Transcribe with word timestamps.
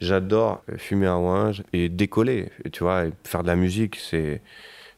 J'adore 0.00 0.62
fumer 0.76 1.06
un 1.06 1.16
ouinge 1.18 1.64
et 1.72 1.88
décoller, 1.88 2.50
tu 2.72 2.84
vois, 2.84 3.06
et 3.06 3.12
faire 3.24 3.42
de 3.42 3.48
la 3.48 3.56
musique, 3.56 3.96
c'est... 3.96 4.40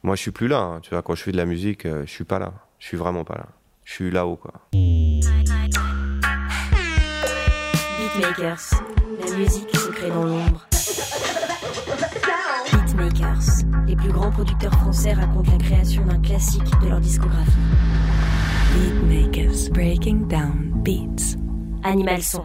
Moi, 0.02 0.14
je 0.14 0.20
suis 0.20 0.30
plus 0.30 0.48
là, 0.48 0.60
hein, 0.60 0.80
tu 0.82 0.90
vois, 0.90 1.02
quand 1.02 1.14
je 1.14 1.22
fais 1.22 1.32
de 1.32 1.38
la 1.38 1.46
musique, 1.46 1.86
euh, 1.86 2.04
je 2.06 2.10
suis 2.10 2.24
pas 2.24 2.38
là. 2.38 2.52
Je 2.78 2.86
suis 2.86 2.96
vraiment 2.96 3.24
pas 3.24 3.34
là. 3.34 3.46
Je 3.84 3.94
suis 3.94 4.10
là-haut, 4.10 4.36
quoi. 4.36 4.52
Beatmakers, 7.98 8.70
la 9.24 9.36
musique 9.36 9.76
se 9.76 9.90
crée 9.90 10.10
dans 10.10 10.24
l'ombre. 10.24 10.66
Beatmakers, 12.72 13.64
les 13.86 13.96
plus 13.96 14.12
grands 14.12 14.30
producteurs 14.30 14.74
français 14.74 15.14
racontent 15.14 15.50
la 15.52 15.58
création 15.58 16.04
d'un 16.04 16.20
classique 16.20 16.62
de 16.82 16.88
leur 16.88 17.00
discographie. 17.00 17.50
Beatmakers, 18.74 19.70
breaking 19.72 20.28
down 20.28 20.72
beats. 20.82 21.36
Animal 21.84 22.22
Son. 22.22 22.44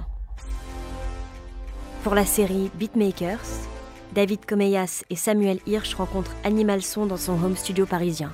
Pour 2.06 2.14
la 2.14 2.24
série 2.28 2.70
Beatmakers, 2.76 3.66
David 4.13 4.46
Comeyas 4.46 5.02
et 5.09 5.16
Samuel 5.16 5.58
Hirsch 5.66 5.96
rencontrent 5.96 6.36
Animal 6.44 6.84
Son 6.84 7.08
dans 7.08 7.18
son 7.18 7.32
home 7.44 7.58
studio 7.58 7.88
parisien. 7.88 8.32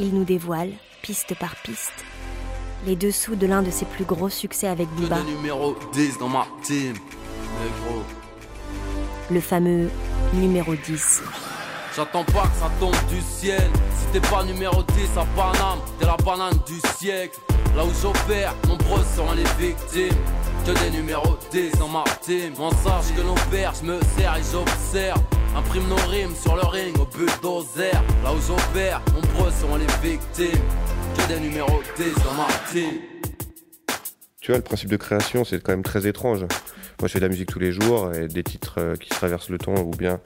Ils 0.00 0.12
nous 0.12 0.24
dévoilent, 0.24 0.72
piste 1.00 1.38
par 1.38 1.54
piste, 1.62 2.04
les 2.86 2.96
dessous 2.96 3.36
de 3.36 3.46
l'un 3.46 3.62
de 3.62 3.70
ses 3.70 3.84
plus 3.84 4.04
gros 4.04 4.30
succès 4.30 4.66
avec 4.66 4.88
Booba. 4.96 5.20
numéro 5.22 5.76
10 5.92 6.18
dans 6.18 6.28
ma 6.28 6.44
team. 6.64 6.94
Le 9.30 9.40
fameux 9.40 9.88
numéro 10.32 10.74
10. 10.74 11.22
J'attends 11.94 12.24
pas 12.24 12.48
que 12.48 12.56
ça 12.58 12.70
tombe 12.80 12.96
du 13.08 13.20
ciel. 13.20 13.70
Si 13.96 14.06
t'es 14.12 14.28
pas 14.28 14.42
numéro 14.42 14.82
10 14.82 14.88
à 15.16 15.24
Paname, 15.36 15.78
t'es 16.00 16.06
la 16.06 16.16
banane 16.16 16.58
du 16.66 16.80
siècle. 16.98 17.38
Là 17.76 17.84
où 17.84 17.90
j'opère, 18.00 18.54
nombreux 18.68 19.02
sont 19.16 19.32
les 19.32 19.66
victimes. 19.66 20.16
Que 20.64 20.70
des 20.84 20.96
numéros 20.96 21.36
10 21.50 21.72
dans. 21.72 22.04
On 22.58 22.70
sache 22.70 23.14
que 23.14 23.20
nos 23.20 23.34
pères, 23.50 23.74
je 23.78 23.86
me 23.86 24.00
sers 24.16 24.36
et 24.36 24.42
j'observe. 24.50 25.20
Imprime 25.56 25.86
nos 25.88 26.08
rimes 26.08 26.34
sur 26.34 26.56
le 26.56 26.64
ring 26.66 26.96
au 26.98 27.04
bulldozer. 27.04 27.92
Là 28.22 28.32
où 28.32 28.40
j'opère, 28.40 29.02
nombreux 29.12 29.50
sont 29.50 29.76
les 29.76 30.08
victimes. 30.08 30.62
Que 31.16 31.28
des 31.28 31.40
numéros 31.40 31.82
10 31.96 32.04
dans. 32.14 32.80
Tu 34.40 34.50
vois, 34.50 34.58
le 34.58 34.62
principe 34.62 34.90
de 34.90 34.96
création, 34.96 35.44
c'est 35.44 35.62
quand 35.62 35.72
même 35.72 35.82
très 35.82 36.06
étrange. 36.06 36.40
Moi, 36.40 37.08
je 37.08 37.08
fais 37.08 37.18
de 37.18 37.24
la 37.24 37.28
musique 37.28 37.48
tous 37.48 37.58
les 37.58 37.72
jours 37.72 38.12
et 38.14 38.28
des 38.28 38.42
titres 38.44 38.74
euh, 38.78 38.94
qui 38.94 39.08
traversent 39.08 39.48
le 39.48 39.58
temps 39.58 39.74
ou 39.74 39.90
bien 39.90 40.20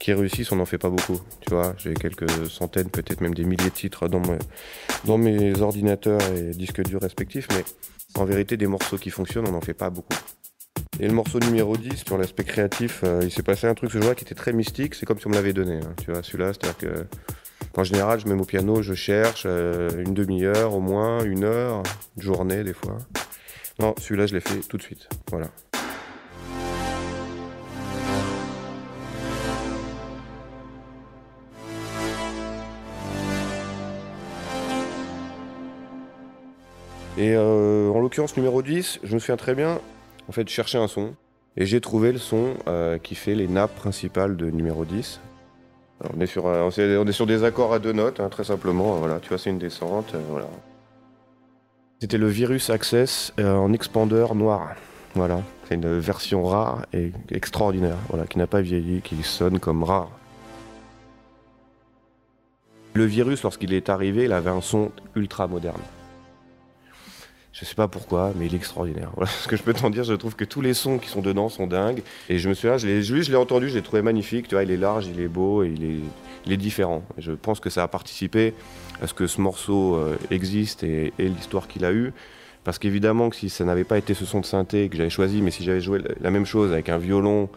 qui 0.00 0.12
réussissent, 0.12 0.50
on 0.50 0.56
n'en 0.56 0.64
fait 0.66 0.78
pas 0.78 0.88
beaucoup. 0.90 1.20
Tu 1.46 1.54
vois, 1.54 1.74
j'ai 1.78 1.94
quelques 1.94 2.28
centaines, 2.50 2.90
peut-être 2.90 3.20
même 3.20 3.34
des 3.34 3.44
milliers 3.44 3.68
de 3.70 3.74
titres 3.74 4.08
dans, 4.08 4.20
mes- 5.18 5.60
ordinateurs 5.60 6.20
et 6.34 6.50
disques 6.50 6.82
durs 6.82 7.00
respectifs, 7.02 7.46
mais 7.50 7.62
en 8.20 8.24
vérité, 8.24 8.56
des 8.56 8.66
morceaux 8.66 8.96
qui 8.98 9.10
fonctionnent, 9.10 9.46
on 9.46 9.52
n'en 9.52 9.60
fait 9.60 9.74
pas 9.74 9.90
beaucoup. 9.90 10.16
Et 10.98 11.06
le 11.06 11.12
morceau 11.14 11.38
numéro 11.38 11.76
10, 11.76 12.04
sur 12.06 12.18
l'aspect 12.18 12.44
créatif, 12.44 13.02
euh, 13.04 13.20
il 13.22 13.30
s'est 13.30 13.42
passé 13.42 13.66
un 13.66 13.74
truc 13.74 13.90
ce 13.92 13.98
jour-là 13.98 14.14
qui 14.14 14.24
était 14.24 14.34
très 14.34 14.52
mystique, 14.52 14.94
c'est 14.94 15.06
comme 15.06 15.18
si 15.20 15.26
on 15.26 15.30
me 15.30 15.34
l'avait 15.36 15.52
donné. 15.52 15.76
hein, 15.76 15.94
tu 16.04 16.10
vois, 16.10 16.22
celui-là, 16.22 16.52
c'est-à-dire 16.52 16.76
que. 16.78 17.06
En 17.76 17.84
général, 17.84 18.18
je 18.18 18.26
mets 18.26 18.34
mon 18.34 18.44
piano, 18.44 18.82
je 18.82 18.94
cherche 18.94 19.44
euh, 19.46 19.88
une 20.04 20.12
demi-heure 20.12 20.74
au 20.74 20.80
moins, 20.80 21.22
une 21.22 21.44
heure, 21.44 21.84
une 22.16 22.22
journée 22.22 22.64
des 22.64 22.72
fois. 22.72 22.98
Non, 23.78 23.94
celui-là, 23.98 24.26
je 24.26 24.34
l'ai 24.34 24.40
fait 24.40 24.58
tout 24.68 24.76
de 24.76 24.82
suite. 24.82 25.08
Voilà. 25.30 25.46
Et 37.18 37.34
euh, 37.34 37.90
en 37.90 38.00
l'occurrence, 38.00 38.36
numéro 38.36 38.62
10, 38.62 39.00
je 39.02 39.14
me 39.14 39.18
souviens 39.18 39.36
très 39.36 39.54
bien, 39.54 39.80
en 40.28 40.32
fait, 40.32 40.48
chercher 40.48 40.78
un 40.78 40.88
son. 40.88 41.14
Et 41.56 41.66
j'ai 41.66 41.80
trouvé 41.80 42.12
le 42.12 42.18
son 42.18 42.54
euh, 42.68 42.98
qui 42.98 43.14
fait 43.14 43.34
les 43.34 43.48
nappes 43.48 43.74
principales 43.74 44.36
de 44.36 44.50
numéro 44.50 44.84
10. 44.84 45.20
Alors, 46.00 46.12
on, 46.16 46.20
est 46.20 46.26
sur, 46.26 46.46
euh, 46.46 46.70
on 46.76 47.06
est- 47.06 47.12
sur 47.12 47.26
des 47.26 47.44
accords 47.44 47.74
à 47.74 47.78
deux 47.78 47.92
notes, 47.92 48.20
hein, 48.20 48.28
très 48.28 48.44
simplement. 48.44 48.94
Voilà, 48.96 49.18
tu 49.20 49.28
vois, 49.28 49.38
c'est 49.38 49.50
une 49.50 49.58
descente. 49.58 50.14
voilà. 50.30 50.46
C'était 52.00 52.16
le 52.18 52.28
Virus 52.28 52.70
Access 52.70 53.34
en 53.38 53.74
expandeur 53.74 54.34
noir. 54.34 54.70
Voilà, 55.14 55.42
c'est 55.68 55.74
une 55.74 55.98
version 55.98 56.44
rare 56.44 56.86
et 56.94 57.12
extraordinaire, 57.30 57.96
voilà, 58.08 58.26
qui 58.26 58.38
n'a 58.38 58.46
pas 58.46 58.62
vieilli, 58.62 59.02
qui 59.02 59.22
sonne 59.22 59.58
comme 59.58 59.82
rare. 59.82 60.08
Le 62.94 63.04
virus, 63.04 63.42
lorsqu'il 63.42 63.74
est 63.74 63.88
arrivé, 63.90 64.24
il 64.24 64.32
avait 64.32 64.50
un 64.50 64.60
son 64.62 64.92
ultra 65.14 65.46
moderne. 65.46 65.80
Je 67.52 67.64
sais 67.64 67.74
pas 67.74 67.88
pourquoi, 67.88 68.32
mais 68.36 68.46
il 68.46 68.54
est 68.54 68.56
extraordinaire. 68.56 69.10
Voilà 69.16 69.30
ce 69.42 69.48
que 69.48 69.56
je 69.56 69.62
peux 69.62 69.74
t'en 69.74 69.90
dire. 69.90 70.04
Je 70.04 70.14
trouve 70.14 70.36
que 70.36 70.44
tous 70.44 70.60
les 70.60 70.74
sons 70.74 70.98
qui 70.98 71.08
sont 71.08 71.20
dedans 71.20 71.48
sont 71.48 71.66
dingues. 71.66 72.02
Et 72.28 72.38
je 72.38 72.48
me 72.48 72.54
suis 72.54 72.68
là, 72.68 72.78
je 72.78 72.86
l'ai, 72.86 73.02
je 73.02 73.14
l'ai 73.14 73.36
entendu, 73.36 73.68
je 73.68 73.74
l'ai 73.74 73.82
trouvé 73.82 74.02
magnifique. 74.02 74.48
Tu 74.48 74.54
vois, 74.54 74.62
il 74.62 74.70
est 74.70 74.76
large, 74.76 75.06
il 75.06 75.20
est 75.20 75.28
beau 75.28 75.62
et 75.62 75.68
il 76.46 76.52
est, 76.52 76.56
différent. 76.56 77.04
Et 77.18 77.22
je 77.22 77.32
pense 77.32 77.60
que 77.60 77.70
ça 77.70 77.82
a 77.82 77.88
participé 77.88 78.54
à 79.02 79.06
ce 79.06 79.14
que 79.14 79.26
ce 79.26 79.40
morceau 79.40 79.96
euh, 79.96 80.16
existe 80.30 80.82
et, 80.82 81.12
et 81.18 81.28
l'histoire 81.28 81.68
qu'il 81.68 81.84
a 81.84 81.92
eue. 81.92 82.12
Parce 82.64 82.78
qu'évidemment 82.78 83.30
que 83.30 83.36
si 83.36 83.48
ça 83.48 83.64
n'avait 83.64 83.84
pas 83.84 83.98
été 83.98 84.14
ce 84.14 84.24
son 84.24 84.40
de 84.40 84.46
synthé 84.46 84.88
que 84.88 84.96
j'avais 84.96 85.10
choisi, 85.10 85.42
mais 85.42 85.50
si 85.50 85.64
j'avais 85.64 85.80
joué 85.80 86.02
la 86.20 86.30
même 86.30 86.44
chose 86.44 86.72
avec 86.72 86.88
un 86.88 86.98
violon 86.98 87.48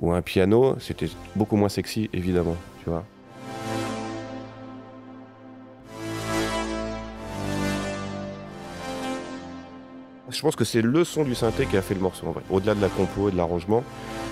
ou 0.00 0.12
un 0.12 0.22
piano, 0.22 0.76
c'était 0.78 1.08
beaucoup 1.36 1.56
moins 1.56 1.68
sexy, 1.68 2.10
évidemment. 2.12 2.56
Tu 2.82 2.90
vois. 2.90 3.04
Je 10.32 10.40
pense 10.40 10.56
que 10.56 10.64
c'est 10.64 10.82
le 10.82 11.04
son 11.04 11.24
du 11.24 11.34
synthé 11.34 11.66
qui 11.66 11.76
a 11.76 11.82
fait 11.82 11.94
le 11.94 12.00
morceau 12.00 12.26
en 12.26 12.32
vrai. 12.32 12.42
Au-delà 12.50 12.74
de 12.74 12.80
la 12.80 12.88
compo 12.88 13.28
et 13.28 13.32
de 13.32 13.36
l'arrangement, 13.36 13.84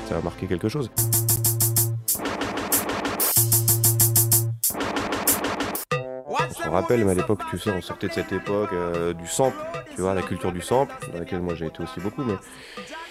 ça 0.09 0.16
a 0.16 0.21
marqué 0.21 0.47
quelque 0.47 0.69
chose. 0.69 0.91
Je 6.62 6.69
me 6.69 6.71
rappelle, 6.72 7.05
mais 7.05 7.12
à 7.12 7.15
l'époque, 7.15 7.41
tu 7.50 7.59
sais, 7.59 7.71
on 7.71 7.83
sortait 7.83 8.09
de 8.09 8.12
cette 8.12 8.33
époque 8.33 8.71
euh, 8.72 9.12
du 9.12 9.27
sample, 9.27 9.56
tu 9.94 10.00
vois, 10.00 10.15
la 10.15 10.22
culture 10.22 10.53
du 10.53 10.60
sample, 10.60 10.94
dans 11.12 11.19
laquelle 11.19 11.41
moi 11.41 11.55
j'ai 11.55 11.66
été 11.66 11.83
aussi 11.83 12.00
beaucoup, 12.00 12.22
mais 12.22 12.34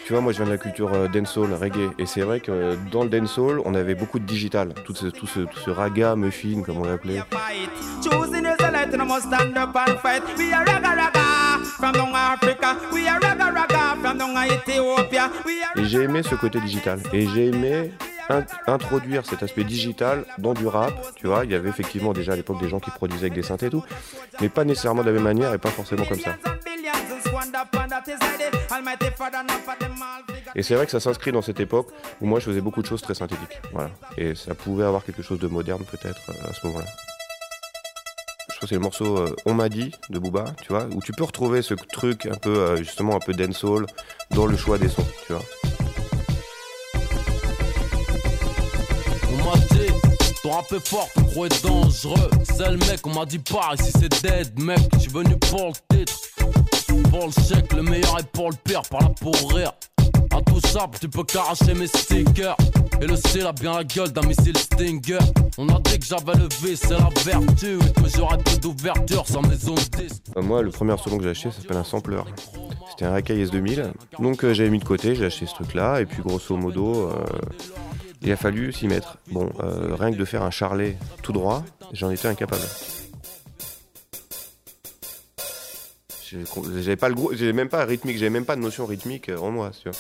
tu 0.06 0.14
vois, 0.14 0.22
moi 0.22 0.32
je 0.32 0.38
viens 0.38 0.46
de 0.46 0.52
la 0.52 0.58
culture 0.58 0.92
euh, 0.94 1.08
dancehall, 1.08 1.54
reggae, 1.54 1.92
et 2.00 2.06
c'est 2.06 2.22
vrai 2.22 2.40
que 2.40 2.52
euh, 2.52 2.76
dans 2.92 3.04
le 3.04 3.10
dancehall, 3.10 3.62
on 3.66 3.76
avait 3.76 3.96
beaucoup 3.96 4.20
de 4.20 4.26
digital, 4.26 4.74
tout 4.86 4.96
ce, 4.96 5.08
tout 5.08 5.28
ce 5.28 5.70
raga, 5.70 6.16
muffin, 6.16 6.64
comme 6.64 6.78
on 6.78 6.86
l'appelait. 6.86 7.22
Et 15.78 15.86
j'ai 15.86 16.02
aimé 16.04 16.22
ce 16.24 16.36
côté 16.36 16.60
digital. 16.60 17.00
Et 17.14 17.28
j'ai 17.28 17.48
aimé 17.48 17.92
in- 18.30 18.46
introduire 18.68 19.26
cet 19.26 19.44
aspect 19.44 19.64
digital 19.64 20.26
dans 20.38 20.54
du 20.54 20.68
rap. 20.68 20.94
Tu 21.16 21.28
vois, 21.28 21.46
il 21.46 21.52
y 21.52 21.56
avait 21.56 21.70
effectivement 21.70 22.14
déjà 22.14 22.34
à 22.34 22.36
l'époque 22.36 22.60
des 22.60 22.70
gens 22.70 22.80
qui 22.80 22.92
produisaient 22.92 23.26
avec 23.28 23.34
des 23.34 23.44
synthés 23.44 23.68
et 23.68 23.70
tout, 23.70 23.84
mais 24.42 24.50
pas 24.50 24.66
nécessairement 24.66 25.02
de 25.04 25.08
la 25.08 25.14
même 25.14 25.24
manière 25.24 25.54
et 25.54 25.58
pas 25.58 25.70
forcément 25.70 26.06
comme 26.06 26.20
ça. 26.20 26.36
Et 30.56 30.64
c'est 30.64 30.76
vrai 30.76 30.86
que 30.86 30.92
ça 30.92 31.00
s'inscrit 31.00 31.32
dans 31.32 31.42
cette 31.42 31.60
époque 31.60 31.88
où 32.22 32.26
moi 32.26 32.40
je 32.40 32.46
faisais 32.46 32.62
beaucoup 32.62 32.82
de 32.82 32.88
choses 32.88 33.02
très 33.02 33.14
synthétiques. 33.16 33.60
Voilà. 33.72 33.90
Et 34.18 34.36
ça 34.36 34.54
pouvait 34.56 34.86
avoir 34.86 35.04
quelque 35.04 35.22
chose 35.22 35.40
de 35.40 35.48
moderne 35.48 35.84
peut-être 35.90 36.22
euh, 36.30 36.50
à 36.50 36.54
ce 36.54 36.68
moment-là. 36.68 36.86
C'est 38.62 38.76
le 38.76 38.80
morceau 38.82 39.18
euh, 39.18 39.36
On 39.46 39.54
m'a 39.54 39.70
dit 39.70 39.92
de 40.10 40.20
Booba, 40.20 40.54
tu 40.62 40.74
vois, 40.74 40.86
où 40.94 41.02
tu 41.02 41.12
peux 41.14 41.24
retrouver 41.24 41.62
ce 41.62 41.74
truc 41.74 42.26
un 42.26 42.36
peu, 42.36 42.58
euh, 42.58 42.78
justement, 42.78 43.16
un 43.16 43.20
peu 43.20 43.34
dancehall 43.34 43.86
dans 44.32 44.46
le 44.46 44.58
choix 44.58 44.78
des 44.78 44.90
sons, 44.90 45.06
tu 45.26 45.34
vois. 45.34 45.42
On 49.32 49.38
m'a 49.46 49.54
rap 50.52 50.72
est 50.72 50.88
fort, 50.88 51.08
gros 51.18 51.46
est 51.46 51.64
dangereux. 51.64 52.30
C'est 52.44 52.70
le 52.70 52.78
mec, 52.78 53.06
on 53.06 53.14
m'a 53.14 53.26
dit 53.26 53.40
pas, 53.40 53.72
ici 53.80 53.92
c'est 54.00 54.22
dead, 54.22 54.60
mec. 54.60 54.80
Je 54.94 55.00
suis 55.00 55.12
venu 55.12 55.38
pour 55.38 55.72
le 55.72 55.98
titre, 55.98 56.20
pour 57.10 57.28
le 57.28 57.32
chèque, 57.32 57.72
le 57.74 57.84
meilleur 57.84 58.20
est 58.20 58.32
pour 58.32 58.50
le 58.50 58.56
pire, 58.64 58.82
par 58.90 59.02
là 59.02 59.12
pour 59.22 59.36
rire. 59.54 59.72
Intouchable, 60.32 60.98
tu 61.00 61.08
peux 61.08 61.24
qu'arracher 61.24 61.74
mes 61.74 61.88
stickers. 61.88 62.58
Et 63.02 63.08
le 63.08 63.16
ciel 63.16 63.48
a 63.48 63.54
bien 63.54 63.78
la 63.78 63.84
gueule 63.84 64.12
d'un 64.12 64.28
missile 64.28 64.58
Stinger. 64.58 65.20
On 65.58 65.68
a 65.70 65.80
dit 65.80 66.00
que 66.00 66.06
j'avais 66.06 66.38
le 66.38 66.48
vice, 66.62 66.82
c'est 66.82 66.90
la 66.90 67.10
vertu. 67.24 67.78
Et 67.78 68.02
que 68.02 68.10
j'aurais 68.16 68.38
peu 68.38 68.58
d'ouverture 68.58 69.26
sans 69.26 69.42
maison. 69.42 69.76
Euh, 70.36 70.42
Moi, 70.42 70.62
le 70.62 70.70
premier 70.70 70.92
instrument 70.94 71.18
que 71.18 71.24
j'ai 71.24 71.30
acheté, 71.30 71.52
s'appelle 71.52 71.78
un 71.78 71.84
sampler. 71.84 72.22
C'était 72.90 73.06
un 73.06 73.14
Akai 73.14 73.46
S2000. 73.46 73.92
Donc 74.20 74.44
euh, 74.44 74.54
j'avais 74.54 74.70
mis 74.70 74.80
de 74.80 74.84
côté, 74.84 75.16
j'ai 75.16 75.26
acheté 75.26 75.46
ce 75.46 75.54
truc-là, 75.54 76.02
et 76.02 76.06
puis 76.06 76.22
grosso 76.22 76.58
modo, 76.58 77.08
euh, 77.10 77.14
il 78.22 78.32
a 78.32 78.36
fallu 78.36 78.74
s'y 78.74 78.88
mettre. 78.88 79.18
Bon, 79.32 79.50
euh, 79.64 79.96
rien 79.98 80.12
que 80.12 80.18
de 80.18 80.26
faire 80.26 80.44
un 80.44 80.52
charlet 80.52 80.98
tout 81.24 81.32
droit, 81.32 81.64
j'en 81.94 82.10
étais 82.12 82.28
incapable. 82.28 82.64
J'avais 86.30 86.96
pas 86.96 87.10
le 87.10 87.16
gros, 87.16 87.34
j'avais 87.34 87.54
même 87.54 87.70
pas 87.70 87.86
rythmique, 87.86 88.18
j'avais 88.18 88.30
même 88.30 88.46
pas 88.46 88.56
de 88.58 88.62
notion 88.62 88.86
rythmique 88.86 89.30
en 89.30 89.50
moi, 89.52 89.72
tu 89.72 89.90
vois. 89.90 89.98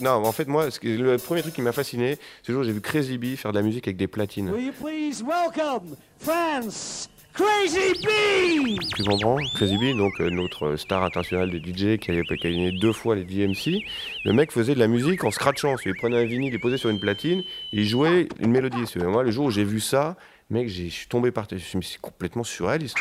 Non, 0.00 0.24
en 0.24 0.32
fait, 0.32 0.48
moi, 0.48 0.68
le 0.82 1.16
premier 1.16 1.42
truc 1.42 1.54
qui 1.54 1.62
m'a 1.62 1.72
fasciné, 1.72 2.18
c'est 2.42 2.48
le 2.48 2.54
jour 2.54 2.62
où 2.62 2.64
j'ai 2.64 2.72
vu 2.72 2.80
Crazy 2.80 3.18
Bee 3.18 3.36
faire 3.36 3.52
de 3.52 3.58
la 3.58 3.62
musique 3.62 3.86
avec 3.86 3.96
des 3.96 4.06
platines. 4.08 4.50
Will 4.50 4.66
you 4.66 4.72
please 4.72 5.22
welcome 5.22 5.96
France 6.18 7.08
Crazy 7.34 7.94
B 8.04 8.78
Tu 8.96 9.02
comprends? 9.02 9.36
Crazy 9.56 9.76
B, 9.76 9.96
donc 9.96 10.12
euh, 10.20 10.30
notre 10.30 10.76
star 10.76 11.02
international 11.02 11.50
de 11.50 11.58
DJ 11.58 11.98
qui 11.98 12.12
avait 12.12 12.22
gagné 12.40 12.70
deux 12.70 12.92
fois 12.92 13.16
les 13.16 13.24
DMC, 13.24 13.80
le 14.24 14.32
mec 14.32 14.52
faisait 14.52 14.74
de 14.74 14.78
la 14.78 14.86
musique 14.86 15.24
en 15.24 15.32
scratchant. 15.32 15.74
Il 15.84 15.96
prenait 15.96 16.18
un 16.18 16.26
vinyle, 16.26 16.54
il 16.54 16.60
posait 16.60 16.78
sur 16.78 16.90
une 16.90 17.00
platine, 17.00 17.42
il 17.72 17.86
jouait 17.88 18.28
une 18.38 18.52
mélodie. 18.52 18.84
Et 18.94 19.04
moi, 19.04 19.24
le 19.24 19.32
jour 19.32 19.46
où 19.46 19.50
j'ai 19.50 19.64
vu 19.64 19.80
ça, 19.80 20.16
mec, 20.48 20.68
je 20.68 20.86
suis 20.86 21.08
tombé 21.08 21.32
par 21.32 21.48
terre. 21.48 21.58
Je 21.58 21.64
me 21.64 21.68
suis 21.68 21.78
dit, 21.80 21.86
mais 21.88 21.92
c'est 21.94 22.00
complètement 22.00 22.44
surréaliste. 22.44 22.98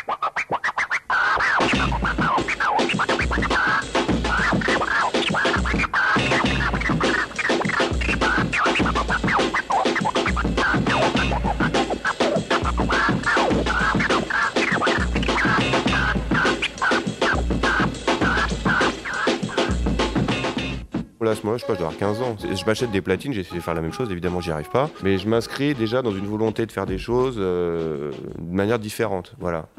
Là, 21.24 21.36
moment, 21.42 21.56
je 21.56 21.62
sais 21.62 21.68
pas, 21.68 21.74
je 21.74 21.80
dois 21.80 21.88
avoir 21.88 21.98
15 21.98 22.22
ans. 22.22 22.36
Je 22.42 22.66
m'achète 22.66 22.92
des 22.92 23.02
platines, 23.02 23.32
j'essaie 23.32 23.56
de 23.56 23.62
faire 23.62 23.74
la 23.74 23.80
même 23.80 23.94
chose, 23.94 24.12
évidemment, 24.12 24.42
j'y 24.42 24.52
arrive 24.52 24.70
pas. 24.70 24.90
Mais 25.04 25.18
je 25.18 25.26
m'inscris 25.26 25.74
déjà 25.74 26.02
dans 26.02 26.12
une 26.12 26.26
volonté 26.26 26.66
de 26.66 26.72
faire 26.72 26.86
des 26.86 26.98
choses 26.98 27.36
euh, 27.38 28.12
de 28.38 28.54
manière 28.54 28.78
différente. 28.78 29.34
Voilà. 29.40 29.70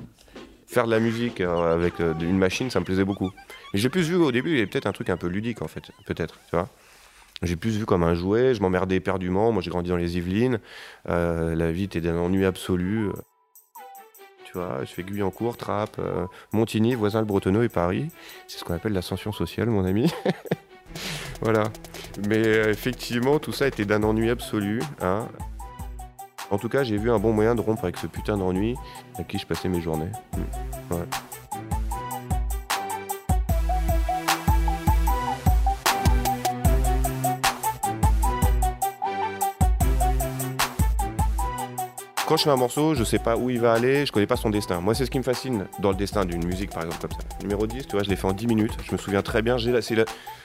Faire 0.67 0.87
de 0.87 0.91
la 0.91 1.00
musique 1.00 1.43
euh, 1.43 1.75
avec 1.75 2.00
euh, 2.00 2.14
une 2.19 2.38
machine, 2.38 2.70
ça 2.70 2.81
me 2.81 2.87
plaisait 2.87 3.05
beaucoup. 3.05 3.31
Mais 3.75 3.79
j'ai 3.79 3.91
plus 3.91 4.08
vu 4.08 4.14
au 4.14 4.32
début, 4.32 4.52
il 4.52 4.55
y 4.55 4.58
avait 4.58 4.67
peut-être 4.67 4.87
un 4.87 4.93
truc 4.93 5.11
un 5.11 5.19
peu 5.19 5.26
ludique, 5.26 5.61
en 5.61 5.69
fait, 5.69 5.82
peut-être, 6.06 6.38
tu 6.49 6.56
vois. 6.56 6.70
J'ai 7.43 7.56
plus 7.56 7.76
vu 7.76 7.85
comme 7.85 8.05
un 8.05 8.14
jouet, 8.14 8.55
je 8.55 8.62
m'emmerdais 8.62 8.97
éperdument. 8.97 9.52
Moi, 9.52 9.61
j'ai 9.61 9.70
grandi 9.70 9.90
dans 9.90 9.99
les 9.99 10.17
Yvelines. 10.17 10.61
la 11.05 11.73
vie 11.73 11.85
était 11.85 12.00
d'un 12.00 12.17
ennui 12.17 12.47
absolu. 12.47 13.11
Tu 14.47 14.52
vois, 14.55 14.82
je 14.85 14.90
fais 14.90 15.02
Guyancourt, 15.02 15.58
Trappes, 15.58 16.00
Montigny, 16.52 16.94
voisin 16.94 17.20
le 17.20 17.26
Bretonneux 17.26 17.64
et 17.64 17.69
Paris. 17.69 18.08
C'est 18.47 18.58
ce 18.58 18.64
qu'on 18.64 18.73
appelle 18.73 18.94
l'ascension 18.94 19.32
sociale, 19.32 19.69
mon 19.69 19.85
ami. 19.85 20.11
voilà. 21.41 21.65
Mais 22.29 22.47
euh, 22.47 22.71
effectivement, 22.71 23.39
tout 23.39 23.53
ça 23.53 23.67
était 23.67 23.85
d'un 23.85 24.03
ennui 24.03 24.31
absolu. 24.31 24.81
Hein. 25.01 25.29
En 26.51 26.59
tout 26.59 26.69
cas, 26.69 26.85
j'ai 26.85 26.97
vu 26.97 27.11
un 27.11 27.19
bon 27.19 27.33
moyen 27.33 27.55
de 27.55 27.61
rompre 27.61 27.85
avec 27.85 27.97
ce 27.97 28.07
putain 28.07 28.37
d'ennui 28.37 28.77
à 29.19 29.25
qui 29.25 29.39
je 29.39 29.47
passais 29.47 29.69
mes 29.69 29.81
journées. 29.81 30.11
Hmm. 30.37 30.95
Quand 42.27 42.39
je 42.39 42.45
fais 42.45 42.51
un 42.51 42.57
morceau, 42.57 42.95
je 42.95 43.05
sais 43.05 43.19
pas 43.19 43.37
où 43.37 43.51
il 43.51 43.61
va 43.61 43.75
aller, 43.75 44.07
je 44.07 44.13
connais 44.13 44.27
pas 44.27 44.37
son 44.37 44.49
destin. 44.49 44.81
Moi, 44.81 44.95
c'est 44.95 45.05
ce 45.05 45.11
qui 45.11 45.19
me 45.19 45.23
fascine 45.23 45.67
dans 45.79 45.91
le 45.91 45.97
destin 45.97 46.25
d'une 46.25 46.45
musique, 46.45 46.71
par 46.71 46.85
exemple, 46.85 47.03
comme 47.03 47.11
ça. 47.11 47.19
Numéro 47.43 47.67
10, 47.67 47.87
tu 47.87 47.93
vois, 47.97 48.03
je 48.03 48.09
l'ai 48.09 48.17
fait 48.17 48.27
en 48.27 48.33
10 48.33 48.47
minutes. 48.47 48.73
Je 48.83 48.93
me 48.93 48.97
souviens 48.97 49.21
très 49.21 49.43
bien. 49.43 49.59
J'ai 49.59 49.73
la, 49.73 49.81
la, 49.81 50.05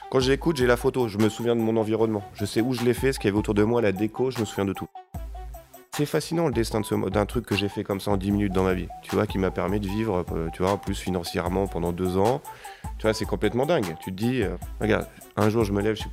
quand 0.10 0.20
j'écoute, 0.20 0.58
j'ai 0.58 0.66
la 0.66 0.78
photo, 0.78 1.08
je 1.08 1.20
me 1.20 1.30
souviens 1.30 1.56
de 1.56 1.62
mon 1.62 1.78
environnement. 1.78 2.24
Je 2.34 2.46
sais 2.46 2.62
où 2.62 2.74
je 2.74 2.84
l'ai 2.84 2.96
fait, 2.96 3.14
ce 3.14 3.20
qu'il 3.20 3.28
y 3.28 3.32
avait 3.32 3.38
autour 3.38 3.54
de 3.54 3.64
moi, 3.64 3.80
la 3.82 3.92
déco, 3.92 4.32
je 4.32 4.40
me 4.40 4.46
souviens 4.46 4.66
de 4.66 4.74
tout. 4.74 4.88
C'est 5.96 6.08
fascinant 6.08 6.48
le 6.48 6.54
destin 6.54 6.82
d'un 6.82 7.26
truc 7.26 7.46
que 7.46 7.56
j'ai 7.56 7.70
fait 7.70 7.84
comme 7.84 8.00
ça 8.00 8.10
en 8.12 8.18
10 8.18 8.32
minutes 8.32 8.54
dans 8.54 8.64
ma 8.64 8.74
vie, 8.74 8.88
tu 9.04 9.16
vois, 9.16 9.28
qui 9.28 9.38
m'a 9.38 9.52
permis 9.52 9.80
de 9.80 9.88
vivre, 9.88 10.26
euh, 10.32 10.48
tu 10.54 10.64
vois, 10.64 10.78
plus 10.78 10.96
financièrement 10.96 11.68
pendant 11.68 11.92
deux 11.92 12.18
ans. 12.18 12.42
Tu 12.98 13.04
vois, 13.04 13.14
c'est 13.14 13.26
complètement 13.26 13.66
dingue. 13.66 13.98
Tu 14.00 14.12
te 14.12 14.16
dis, 14.16 14.42
euh, 14.42 14.56
regarde, 14.80 15.08
un 15.36 15.50
jour 15.50 15.64
je 15.64 15.74
me 15.74 15.82
lève, 15.82 15.96
je 15.96 16.02
suis, 16.02 16.10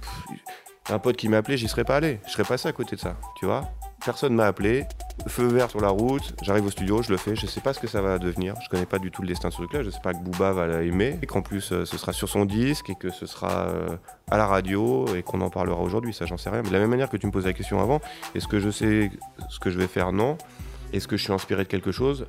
un 0.88 0.98
pote 0.98 1.16
qui 1.16 1.28
m'a 1.28 1.38
appelé, 1.38 1.56
j'y 1.56 1.68
serais 1.68 1.84
pas 1.84 1.96
allé. 1.96 2.20
Je 2.26 2.32
serais 2.32 2.44
passé 2.44 2.68
à 2.68 2.72
côté 2.72 2.96
de 2.96 3.00
ça, 3.00 3.16
tu 3.38 3.46
vois. 3.46 3.64
Personne 4.04 4.34
m'a 4.34 4.46
appelé, 4.46 4.84
feu 5.26 5.46
vert 5.46 5.70
sur 5.70 5.80
la 5.80 5.88
route, 5.88 6.34
j'arrive 6.42 6.66
au 6.66 6.70
studio, 6.70 7.02
je 7.02 7.10
le 7.10 7.16
fais, 7.16 7.34
je 7.34 7.46
sais 7.46 7.60
pas 7.60 7.72
ce 7.72 7.80
que 7.80 7.86
ça 7.86 8.02
va 8.02 8.18
devenir, 8.18 8.54
je 8.62 8.68
connais 8.68 8.86
pas 8.86 8.98
du 8.98 9.10
tout 9.10 9.22
le 9.22 9.28
destin 9.28 9.48
de 9.48 9.52
ce 9.52 9.58
truc-là, 9.58 9.82
je 9.82 9.90
sais 9.90 10.00
pas 10.02 10.12
que 10.12 10.18
Booba 10.18 10.52
va 10.52 10.66
l'aimer, 10.66 11.18
et 11.22 11.26
qu'en 11.26 11.40
plus 11.40 11.72
euh, 11.72 11.84
ce 11.86 11.96
sera 11.96 12.12
sur 12.12 12.28
son 12.28 12.44
disque, 12.44 12.90
et 12.90 12.94
que 12.94 13.10
ce 13.10 13.26
sera 13.26 13.68
euh, 13.68 13.96
à 14.30 14.36
la 14.36 14.46
radio, 14.46 15.06
et 15.16 15.22
qu'on 15.22 15.40
en 15.40 15.50
parlera 15.50 15.80
aujourd'hui, 15.80 16.12
ça 16.12 16.26
j'en 16.26 16.36
sais 16.36 16.50
rien. 16.50 16.62
Mais 16.62 16.68
de 16.68 16.74
la 16.74 16.80
même 16.80 16.90
manière 16.90 17.08
que 17.08 17.16
tu 17.16 17.26
me 17.26 17.32
posais 17.32 17.48
la 17.48 17.54
question 17.54 17.80
avant, 17.80 18.00
est-ce 18.34 18.46
que 18.46 18.60
je 18.60 18.70
sais 18.70 19.10
ce 19.48 19.58
que 19.58 19.70
je 19.70 19.78
vais 19.78 19.88
faire? 19.88 20.12
Non. 20.12 20.36
Est-ce 20.92 21.08
que 21.08 21.16
je 21.16 21.24
suis 21.24 21.32
inspiré 21.32 21.64
de 21.64 21.68
quelque 21.68 21.90
chose? 21.90 22.26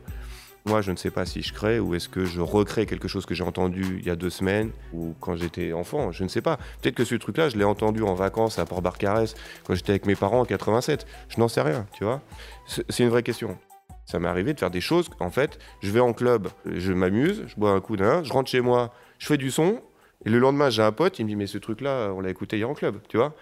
Moi, 0.68 0.82
je 0.82 0.92
ne 0.92 0.98
sais 0.98 1.12
pas 1.12 1.26
si 1.26 1.42
je 1.42 1.54
crée 1.54 1.80
ou 1.80 1.96
est-ce 1.96 2.10
que 2.10 2.26
je 2.26 2.42
recrée 2.42 2.86
quelque 2.86 3.08
chose 3.08 3.26
que 3.26 3.34
j'ai 3.34 3.44
entendu 3.44 4.00
il 4.00 4.06
y 4.06 4.10
a 4.10 4.16
deux 4.16 4.30
semaines 4.30 4.72
ou 4.94 5.16
quand 5.20 5.36
j'étais 5.36 5.74
enfant. 5.74 6.12
Je 6.12 6.24
ne 6.24 6.30
sais 6.30 6.42
pas. 6.42 6.58
Peut-être 6.82 6.96
que 6.96 7.06
ce 7.06 7.16
truc-là, 7.16 7.50
je 7.50 7.58
l'ai 7.58 7.64
entendu 7.64 8.04
en 8.04 8.14
vacances 8.14 8.60
à 8.60 8.66
Port-Barcarès 8.66 9.34
quand 9.66 9.76
j'étais 9.76 9.92
avec 9.92 10.06
mes 10.06 10.16
parents 10.16 10.42
en 10.42 10.46
87. 10.46 11.08
Je 11.30 11.40
n'en 11.40 11.48
sais 11.48 11.62
rien, 11.62 11.86
tu 11.94 12.04
vois. 12.04 12.22
C'est 12.68 13.04
une 13.04 13.10
vraie 13.10 13.24
question. 13.24 13.58
Ça 14.06 14.20
m'est 14.20 14.28
arrivé 14.28 14.54
de 14.54 14.60
faire 14.60 14.72
des 14.72 14.82
choses. 14.82 15.10
En 15.20 15.32
fait, 15.32 15.58
je 15.82 15.92
vais 15.92 16.00
en 16.00 16.14
club, 16.14 16.50
je 16.66 16.94
m'amuse, 16.94 17.44
je 17.48 17.56
bois 17.56 17.72
un 17.72 17.80
coup 17.80 17.98
d'un, 17.98 18.24
je 18.24 18.32
rentre 18.32 18.50
chez 18.50 18.62
moi, 18.62 18.94
je 19.20 19.28
fais 19.28 19.38
du 19.38 19.52
son. 19.52 19.82
Et 20.26 20.30
le 20.30 20.40
lendemain, 20.40 20.70
j'ai 20.70 20.82
un 20.82 20.92
pote, 20.92 21.20
il 21.20 21.24
me 21.24 21.30
dit 21.30 21.36
Mais 21.36 21.48
ce 21.48 21.58
truc-là, 21.58 22.12
on 22.14 22.22
l'a 22.22 22.30
écouté 22.30 22.58
hier 22.58 22.70
en 22.70 22.74
club, 22.74 23.00
tu 23.08 23.18
vois. 23.18 23.34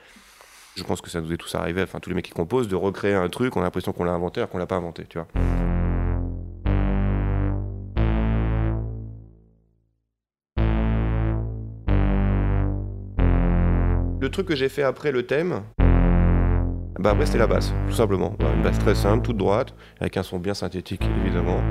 Je 0.75 0.83
pense 0.83 1.01
que 1.01 1.09
ça 1.09 1.21
nous 1.21 1.31
est 1.31 1.37
tous 1.37 1.55
arrivé, 1.55 1.81
enfin 1.81 1.99
tous 1.99 2.09
les 2.09 2.15
mecs 2.15 2.25
qui 2.25 2.33
composent, 2.33 2.67
de 2.67 2.75
recréer 2.75 3.13
un 3.13 3.29
truc, 3.29 3.55
on 3.55 3.61
a 3.61 3.63
l'impression 3.63 3.93
qu'on 3.93 4.03
l'a 4.03 4.11
inventé 4.11 4.41
alors 4.41 4.49
qu'on 4.49 4.57
l'a 4.57 4.67
pas 4.67 4.75
inventé, 4.75 5.05
tu 5.07 5.17
vois. 5.17 5.74
Truc 14.35 14.49
que 14.49 14.55
j'ai 14.57 14.67
fait 14.67 14.83
après 14.83 15.13
le 15.13 15.25
thème, 15.25 15.61
bah 16.99 17.11
après 17.11 17.25
c'était 17.25 17.37
la 17.37 17.47
basse, 17.47 17.73
tout 17.87 17.95
simplement. 17.95 18.35
Une 18.53 18.63
basse 18.63 18.77
très 18.79 18.93
simple, 18.93 19.25
toute 19.25 19.37
droite, 19.37 19.73
avec 20.01 20.17
un 20.17 20.23
son 20.23 20.39
bien 20.39 20.53
synthétique 20.53 21.07
évidemment. 21.23 21.63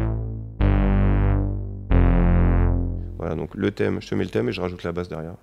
Voilà, 3.19 3.35
donc 3.35 3.55
le 3.55 3.71
thème, 3.71 4.01
je 4.01 4.09
te 4.09 4.15
mets 4.15 4.25
le 4.25 4.31
thème 4.31 4.49
et 4.49 4.53
je 4.53 4.63
rajoute 4.63 4.83
la 4.83 4.93
basse 4.93 5.11
derrière. 5.11 5.35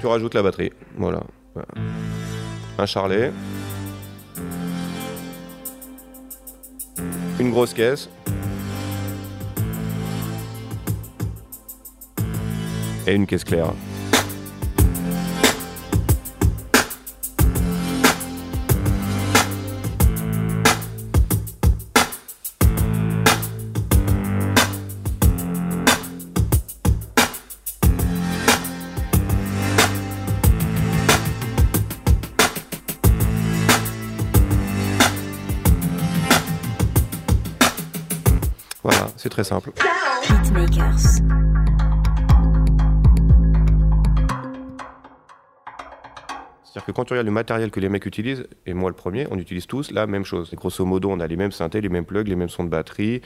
Tu 0.00 0.06
rajoutes 0.06 0.34
la 0.34 0.42
batterie. 0.42 0.70
Voilà. 0.96 1.22
Un 2.78 2.86
charlet. 2.86 3.32
Une 7.40 7.50
grosse 7.50 7.74
caisse. 7.74 8.08
Et 13.08 13.14
une 13.14 13.26
caisse 13.26 13.44
claire. 13.44 13.72
Simple. 39.44 39.72
C'est-à-dire 46.76 46.86
que 46.86 46.92
quand 46.92 47.04
tu 47.04 47.14
regardes 47.14 47.26
le 47.26 47.32
matériel 47.32 47.70
que 47.70 47.80
les 47.80 47.88
mecs 47.88 48.04
utilisent, 48.04 48.46
et 48.66 48.74
moi 48.74 48.90
le 48.90 48.96
premier, 48.96 49.26
on 49.30 49.38
utilise 49.38 49.66
tous 49.66 49.90
la 49.92 50.06
même 50.06 50.24
chose. 50.24 50.52
grosso 50.54 50.84
modo, 50.84 51.10
on 51.10 51.20
a 51.20 51.26
les 51.26 51.36
mêmes 51.36 51.52
synthés, 51.52 51.80
les 51.80 51.88
mêmes 51.88 52.04
plugs, 52.04 52.28
les 52.28 52.36
mêmes 52.36 52.50
sons 52.50 52.64
de 52.64 52.68
batterie, 52.68 53.22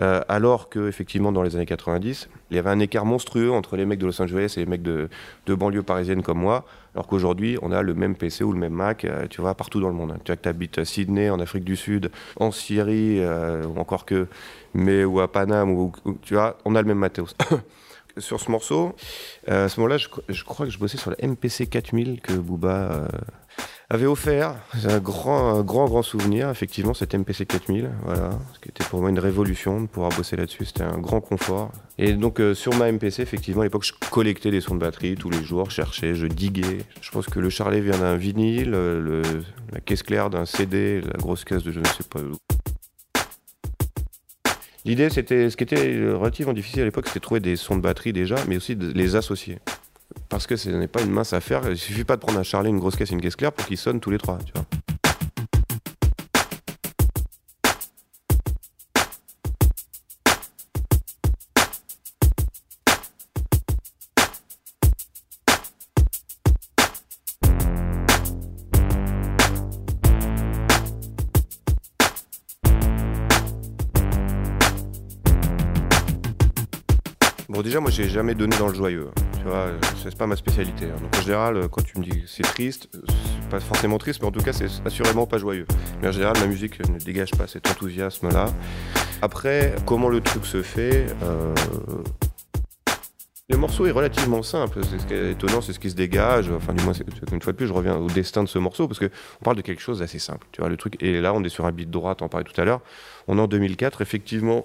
euh, 0.00 0.20
alors 0.28 0.68
que 0.68 0.88
effectivement 0.88 1.32
dans 1.32 1.42
les 1.42 1.56
années 1.56 1.66
90, 1.66 2.28
il 2.50 2.56
y 2.56 2.58
avait 2.58 2.70
un 2.70 2.78
écart 2.78 3.04
monstrueux 3.04 3.50
entre 3.50 3.76
les 3.76 3.84
mecs 3.84 3.98
de 3.98 4.06
Los 4.06 4.20
Angeles 4.22 4.54
et 4.56 4.60
les 4.60 4.66
mecs 4.66 4.82
de, 4.82 5.08
banlieue 5.46 5.82
parisienne 5.82 6.22
comme 6.22 6.38
moi, 6.38 6.64
alors 6.94 7.06
qu'aujourd'hui 7.06 7.58
on 7.62 7.72
a 7.72 7.82
le 7.82 7.94
même 7.94 8.14
PC 8.14 8.44
ou 8.44 8.52
le 8.52 8.58
même 8.58 8.72
Mac, 8.72 9.04
euh, 9.04 9.26
tu 9.28 9.40
vois, 9.40 9.54
partout 9.54 9.80
dans 9.80 9.88
le 9.88 9.94
monde. 9.94 10.16
Tu 10.24 10.32
vois 10.32 10.36
que 10.36 10.42
tu 10.42 10.48
habites 10.48 10.78
à 10.78 10.84
Sydney, 10.84 11.30
en 11.30 11.40
Afrique 11.40 11.64
du 11.64 11.76
Sud, 11.76 12.10
en 12.36 12.50
Syrie, 12.50 13.18
euh, 13.20 13.64
ou 13.66 13.78
encore 13.78 14.06
que, 14.06 14.26
mais 14.74 15.04
ou 15.04 15.20
à 15.20 15.30
Paname, 15.30 15.70
ou, 15.70 15.92
tu 16.22 16.34
vois, 16.34 16.58
on 16.64 16.74
a 16.74 16.80
le 16.80 16.88
même 16.88 16.98
matos. 16.98 17.36
sur 18.18 18.40
ce 18.40 18.50
morceau, 18.50 18.94
euh, 19.48 19.66
à 19.66 19.68
ce 19.68 19.80
moment-là, 19.80 19.96
je, 19.98 20.44
crois 20.44 20.66
que 20.66 20.72
je 20.72 20.78
bossais 20.78 20.98
sur 20.98 21.10
la 21.10 21.26
MPC 21.26 21.66
4000 21.66 22.20
que 22.20 22.32
Booba 22.34 22.68
euh, 22.92 23.08
avait 23.90 24.06
offert. 24.06 24.54
C'est 24.78 24.90
un 24.92 24.98
grand, 25.00 25.54
un 25.58 25.62
grand, 25.62 25.86
grand 25.86 26.02
souvenir, 26.02 26.48
effectivement, 26.50 26.94
cette 26.94 27.14
MPC 27.14 27.46
4000. 27.46 27.90
Voilà, 28.04 28.30
ce 28.54 28.58
qui 28.60 28.68
était 28.68 28.84
pour 28.84 29.00
moi 29.00 29.10
une 29.10 29.18
révolution 29.18 29.80
de 29.80 29.86
pouvoir 29.86 30.10
bosser 30.16 30.36
là-dessus. 30.36 30.64
C'était 30.66 30.82
un 30.84 30.98
grand 30.98 31.20
confort. 31.20 31.70
Et 31.98 32.12
donc, 32.14 32.40
euh, 32.40 32.54
sur 32.54 32.74
ma 32.76 32.90
MPC, 32.90 33.20
effectivement, 33.22 33.60
à 33.62 33.64
l'époque, 33.64 33.84
je 33.84 33.92
collectais 34.10 34.50
des 34.50 34.60
sons 34.60 34.74
de 34.74 34.80
batterie 34.80 35.14
tous 35.16 35.30
les 35.30 35.42
jours, 35.42 35.70
cherchais, 35.70 36.14
je 36.14 36.26
diguais. 36.26 36.78
Je 37.00 37.10
pense 37.10 37.26
que 37.26 37.38
le 37.40 37.50
charlet 37.50 37.80
vient 37.80 37.98
d'un 37.98 38.16
vinyle, 38.16 38.70
le- 38.70 39.22
la 39.72 39.80
caisse 39.80 40.02
claire 40.02 40.28
d'un 40.30 40.44
CD, 40.44 41.00
la 41.00 41.18
grosse 41.18 41.44
caisse 41.44 41.62
de 41.62 41.70
je 41.72 41.80
ne 41.80 41.84
sais 41.86 42.04
pas 42.10 42.20
où. 42.20 42.36
L'idée, 44.84 45.10
c'était, 45.10 45.48
ce 45.48 45.56
qui 45.56 45.62
était 45.62 46.12
relativement 46.12 46.52
difficile 46.52 46.82
à 46.82 46.84
l'époque, 46.84 47.06
c'était 47.06 47.20
de 47.20 47.24
trouver 47.24 47.40
des 47.40 47.56
sons 47.56 47.76
de 47.76 47.80
batterie 47.80 48.12
déjà, 48.12 48.36
mais 48.48 48.56
aussi 48.56 48.74
de 48.74 48.92
les 48.92 49.14
associer. 49.14 49.58
Parce 50.28 50.46
que 50.46 50.56
ce 50.56 50.70
n'est 50.70 50.88
pas 50.88 51.02
une 51.02 51.10
mince 51.10 51.32
affaire. 51.32 51.62
Il 51.68 51.76
suffit 51.76 52.04
pas 52.04 52.16
de 52.16 52.20
prendre 52.20 52.38
un 52.38 52.42
charlet, 52.42 52.68
une 52.68 52.78
grosse 52.78 52.96
caisse 52.96 53.10
et 53.10 53.14
une 53.14 53.20
caisse 53.20 53.36
claire 53.36 53.52
pour 53.52 53.66
qu'ils 53.66 53.76
sonnent 53.78 54.00
tous 54.00 54.10
les 54.10 54.18
trois. 54.18 54.38
Déjà, 77.62 77.80
moi, 77.80 77.90
j'ai 77.90 78.08
jamais 78.08 78.34
donné 78.34 78.56
dans 78.58 78.68
le 78.68 78.74
joyeux. 78.74 79.08
hein. 79.08 79.22
Tu 79.38 79.44
vois, 79.48 79.56
euh, 79.56 79.78
c'est 80.02 80.16
pas 80.16 80.26
ma 80.26 80.36
spécialité. 80.36 80.86
hein. 80.86 81.08
En 81.18 81.20
général, 81.22 81.56
euh, 81.56 81.68
quand 81.68 81.82
tu 81.84 81.98
me 81.98 82.04
dis 82.04 82.22
c'est 82.26 82.42
triste, 82.42 82.88
euh, 82.94 82.98
c'est 83.06 83.48
pas 83.50 83.60
forcément 83.60 83.98
triste, 83.98 84.20
mais 84.20 84.28
en 84.28 84.32
tout 84.32 84.42
cas, 84.42 84.52
c'est 84.52 84.66
assurément 84.84 85.26
pas 85.26 85.38
joyeux. 85.38 85.66
Mais 86.00 86.08
en 86.08 86.12
général, 86.12 86.36
ma 86.40 86.46
musique 86.46 86.78
ne 86.88 86.98
dégage 86.98 87.32
pas 87.32 87.46
cet 87.46 87.68
enthousiasme-là. 87.68 88.46
Après, 89.20 89.74
comment 89.86 90.08
le 90.08 90.20
truc 90.20 90.44
se 90.46 90.62
fait 90.62 91.06
Le 93.48 93.56
morceau 93.58 93.86
est 93.86 93.90
relativement 93.90 94.42
simple. 94.42 94.80
C'est 94.88 94.98
ce 94.98 95.06
qui 95.06 95.14
est 95.14 95.32
étonnant, 95.32 95.60
c'est 95.60 95.72
ce 95.72 95.78
qui 95.78 95.90
se 95.90 95.94
dégage. 95.94 96.50
Enfin, 96.50 96.72
du 96.72 96.82
moins, 96.84 96.92
une 97.32 97.40
fois 97.42 97.52
de 97.52 97.56
plus, 97.56 97.66
je 97.66 97.72
reviens 97.72 97.96
au 97.96 98.06
destin 98.08 98.42
de 98.42 98.48
ce 98.48 98.58
morceau 98.58 98.88
parce 98.88 98.98
que 98.98 99.10
on 99.40 99.44
parle 99.44 99.56
de 99.56 99.62
quelque 99.62 99.82
chose 99.82 99.98
d'assez 100.00 100.18
simple. 100.18 100.46
Tu 100.52 100.60
vois, 100.60 100.70
le 100.70 100.76
truc. 100.76 100.96
Et 101.02 101.20
là, 101.20 101.32
on 101.34 101.42
est 101.44 101.48
sur 101.48 101.66
un 101.66 101.72
beat 101.72 101.90
droit. 101.90 102.14
T'en 102.14 102.28
parlais 102.28 102.44
tout 102.50 102.58
à 102.60 102.64
l'heure. 102.64 102.80
On 103.28 103.38
est 103.38 103.40
en 103.40 103.46
2004. 103.48 104.00
Effectivement, 104.02 104.64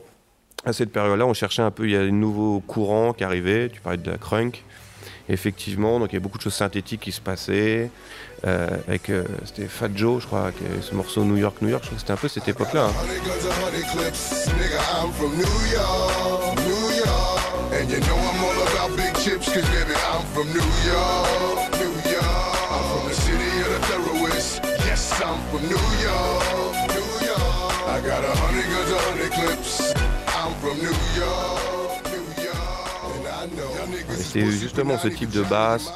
à 0.66 0.74
cette 0.74 0.92
période-là, 0.92 1.26
on 1.26 1.34
cherchait 1.34 1.62
un 1.62 1.72
peu, 1.72 1.86
il 1.86 1.92
y 1.92 1.96
a 1.96 2.02
un 2.02 2.12
nouveau 2.12 2.60
courant 2.62 3.14
qui 3.14 3.24
arrivait, 3.24 3.70
tu 3.70 3.80
parlais 3.82 3.98
de 3.98 4.12
la 4.12 4.18
crunk. 4.18 4.64
Effectivement, 5.30 6.00
donc 6.00 6.14
il 6.14 6.16
y 6.16 6.18
a 6.18 6.22
beaucoup 6.22 6.38
de 6.38 6.44
choses 6.44 6.54
synthétiques 6.54 7.02
qui 7.02 7.12
se 7.12 7.22
passaient. 7.22 7.90
euh, 8.46 8.68
avec, 8.88 9.10
euh, 9.10 9.24
c'était 9.46 9.68
Fat 9.68 9.90
Joe, 9.94 10.22
je 10.22 10.28
crois, 10.28 10.52
ce 10.82 10.96
morceau 10.96 11.24
New 11.26 11.38
York, 11.38 11.58
New 11.62 11.70
York. 11.70 11.84
Je 11.84 11.88
crois 11.90 11.96
que 11.96 12.00
c'était 12.02 12.14
un 12.14 12.18
peu 12.18 12.28
cette 12.28 12.48
époque-là. 12.48 12.86
hein. 12.86 12.92
Pussy 34.10 34.52
justement 34.52 34.98
ce 34.98 35.08
type 35.08 35.30
de 35.32 35.44
basse, 35.44 35.92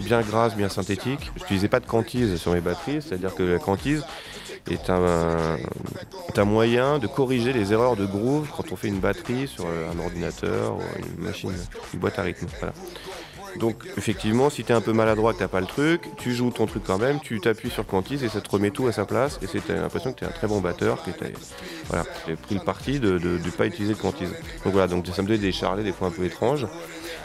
bien 0.00 0.20
grasse, 0.22 0.56
bien 0.56 0.68
synthétique. 0.68 1.30
Je 1.36 1.40
n'utilisais 1.40 1.68
pas 1.68 1.80
de 1.80 1.86
quantise 1.86 2.36
sur 2.36 2.52
mes 2.52 2.60
batteries, 2.60 3.02
c'est-à-dire 3.02 3.34
que 3.34 3.42
la 3.42 3.58
quantise 3.58 4.04
est 4.70 4.90
un, 4.90 5.56
est 6.28 6.38
un 6.38 6.44
moyen 6.44 6.98
de 6.98 7.06
corriger 7.06 7.52
les 7.52 7.72
erreurs 7.72 7.96
de 7.96 8.06
groove 8.06 8.48
quand 8.56 8.72
on 8.72 8.76
fait 8.76 8.88
une 8.88 9.00
batterie 9.00 9.46
sur 9.46 9.64
euh, 9.66 9.90
un 9.92 9.98
ordinateur 10.04 10.76
ou 10.76 10.80
une 11.18 11.24
machine, 11.24 11.52
une 11.94 12.00
boîte 12.00 12.18
à 12.18 12.22
rythme. 12.22 12.46
Voilà. 12.58 12.74
Donc 13.58 13.86
effectivement, 13.96 14.50
si 14.50 14.64
tu 14.64 14.72
es 14.72 14.74
un 14.74 14.80
peu 14.80 14.92
maladroit, 14.92 15.34
t'as 15.34 15.48
pas 15.48 15.60
le 15.60 15.66
truc, 15.66 16.02
tu 16.18 16.32
joues 16.32 16.50
ton 16.50 16.66
truc 16.66 16.82
quand 16.86 16.98
même, 16.98 17.20
tu 17.20 17.40
t'appuies 17.40 17.70
sur 17.70 17.86
quantise 17.86 18.22
et 18.24 18.28
ça 18.28 18.40
te 18.40 18.50
remet 18.50 18.70
tout 18.70 18.86
à 18.86 18.92
sa 18.92 19.04
place. 19.04 19.38
Et 19.42 19.46
c'est 19.46 19.68
l'impression 19.68 20.12
que 20.12 20.18
tu 20.18 20.24
es 20.24 20.28
un 20.28 20.32
très 20.32 20.46
bon 20.46 20.60
batteur, 20.60 21.02
que 21.02 21.10
t'as 21.10 21.26
voilà, 21.88 22.04
pris 22.42 22.54
le 22.54 22.60
parti 22.60 23.00
de 23.00 23.18
ne 23.18 23.50
pas 23.50 23.66
utiliser 23.66 23.94
de 23.94 23.98
quantise. 23.98 24.30
Donc 24.64 24.72
voilà, 24.72 24.88
donc 24.88 25.06
ça 25.06 25.22
me 25.22 25.28
donnait 25.28 25.38
des 25.38 25.52
charlets 25.52 25.84
des 25.84 25.92
fois 25.92 26.08
un 26.08 26.12
peu 26.12 26.24
étranges. 26.24 26.66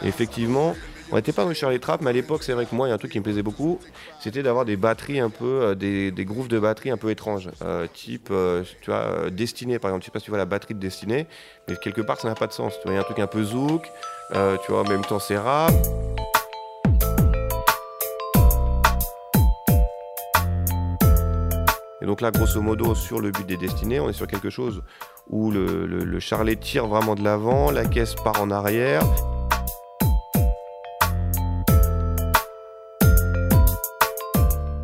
Et 0.02 0.08
effectivement, 0.08 0.74
on 1.12 1.16
n'était 1.16 1.32
pas 1.32 1.44
dans 1.44 1.52
Charlie 1.52 1.78
Trap, 1.78 2.00
mais 2.00 2.08
à 2.08 2.12
l'époque, 2.14 2.42
c'est 2.42 2.54
vrai 2.54 2.64
que 2.64 2.74
moi, 2.74 2.86
il 2.86 2.90
y 2.90 2.92
a 2.92 2.94
un 2.94 2.98
truc 2.98 3.12
qui 3.12 3.18
me 3.18 3.22
plaisait 3.22 3.42
beaucoup, 3.42 3.78
c'était 4.18 4.42
d'avoir 4.42 4.64
des 4.64 4.78
batteries 4.78 5.20
un 5.20 5.28
peu, 5.28 5.44
euh, 5.62 5.74
des, 5.74 6.24
grooves 6.24 6.48
de 6.48 6.58
batterie 6.58 6.90
un 6.90 6.96
peu 6.96 7.10
étranges. 7.10 7.50
Euh, 7.62 7.86
type, 7.92 8.28
euh, 8.30 8.64
tu 8.80 8.90
vois, 8.90 9.30
Destinée, 9.30 9.78
par 9.78 9.90
exemple. 9.90 10.04
Je 10.04 10.06
sais 10.06 10.10
pas 10.10 10.20
si 10.20 10.24
tu 10.24 10.30
vois 10.30 10.38
la 10.38 10.46
batterie 10.46 10.72
de 10.72 10.80
Destinée, 10.80 11.26
mais 11.68 11.76
quelque 11.76 12.00
part, 12.00 12.18
ça 12.18 12.28
n'a 12.28 12.34
pas 12.34 12.46
de 12.46 12.52
sens. 12.52 12.72
Tu 12.80 12.84
vois, 12.84 12.92
il 12.92 12.94
y 12.94 12.98
a 12.98 13.00
un 13.00 13.04
truc 13.04 13.18
un 13.18 13.26
peu 13.26 13.44
zouk, 13.44 13.84
tu 14.32 14.72
vois, 14.72 14.80
en 14.80 14.88
même 14.88 15.04
temps, 15.04 15.18
c'est 15.18 15.36
rap. 15.36 15.72
Et 22.02 22.04
donc 22.04 22.20
là, 22.20 22.32
grosso 22.32 22.60
modo, 22.60 22.96
sur 22.96 23.20
le 23.20 23.30
but 23.30 23.46
des 23.46 23.56
destinées, 23.56 24.00
on 24.00 24.10
est 24.10 24.12
sur 24.12 24.26
quelque 24.26 24.50
chose 24.50 24.82
où 25.28 25.52
le, 25.52 25.86
le, 25.86 26.02
le 26.02 26.18
charlet 26.18 26.56
tire 26.56 26.88
vraiment 26.88 27.14
de 27.14 27.22
l'avant, 27.22 27.70
la 27.70 27.84
caisse 27.84 28.16
part 28.16 28.42
en 28.42 28.50
arrière. 28.50 29.02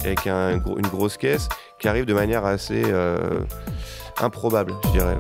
Avec 0.05 0.27
une 0.27 0.87
grosse 0.87 1.17
caisse 1.17 1.49
qui 1.81 1.89
arrive 1.89 2.05
de 2.05 2.15
manière 2.15 2.45
assez 2.45 2.85
euh, 2.87 3.41
improbable, 4.21 4.73
je 4.85 4.91
dirais. 4.91 5.19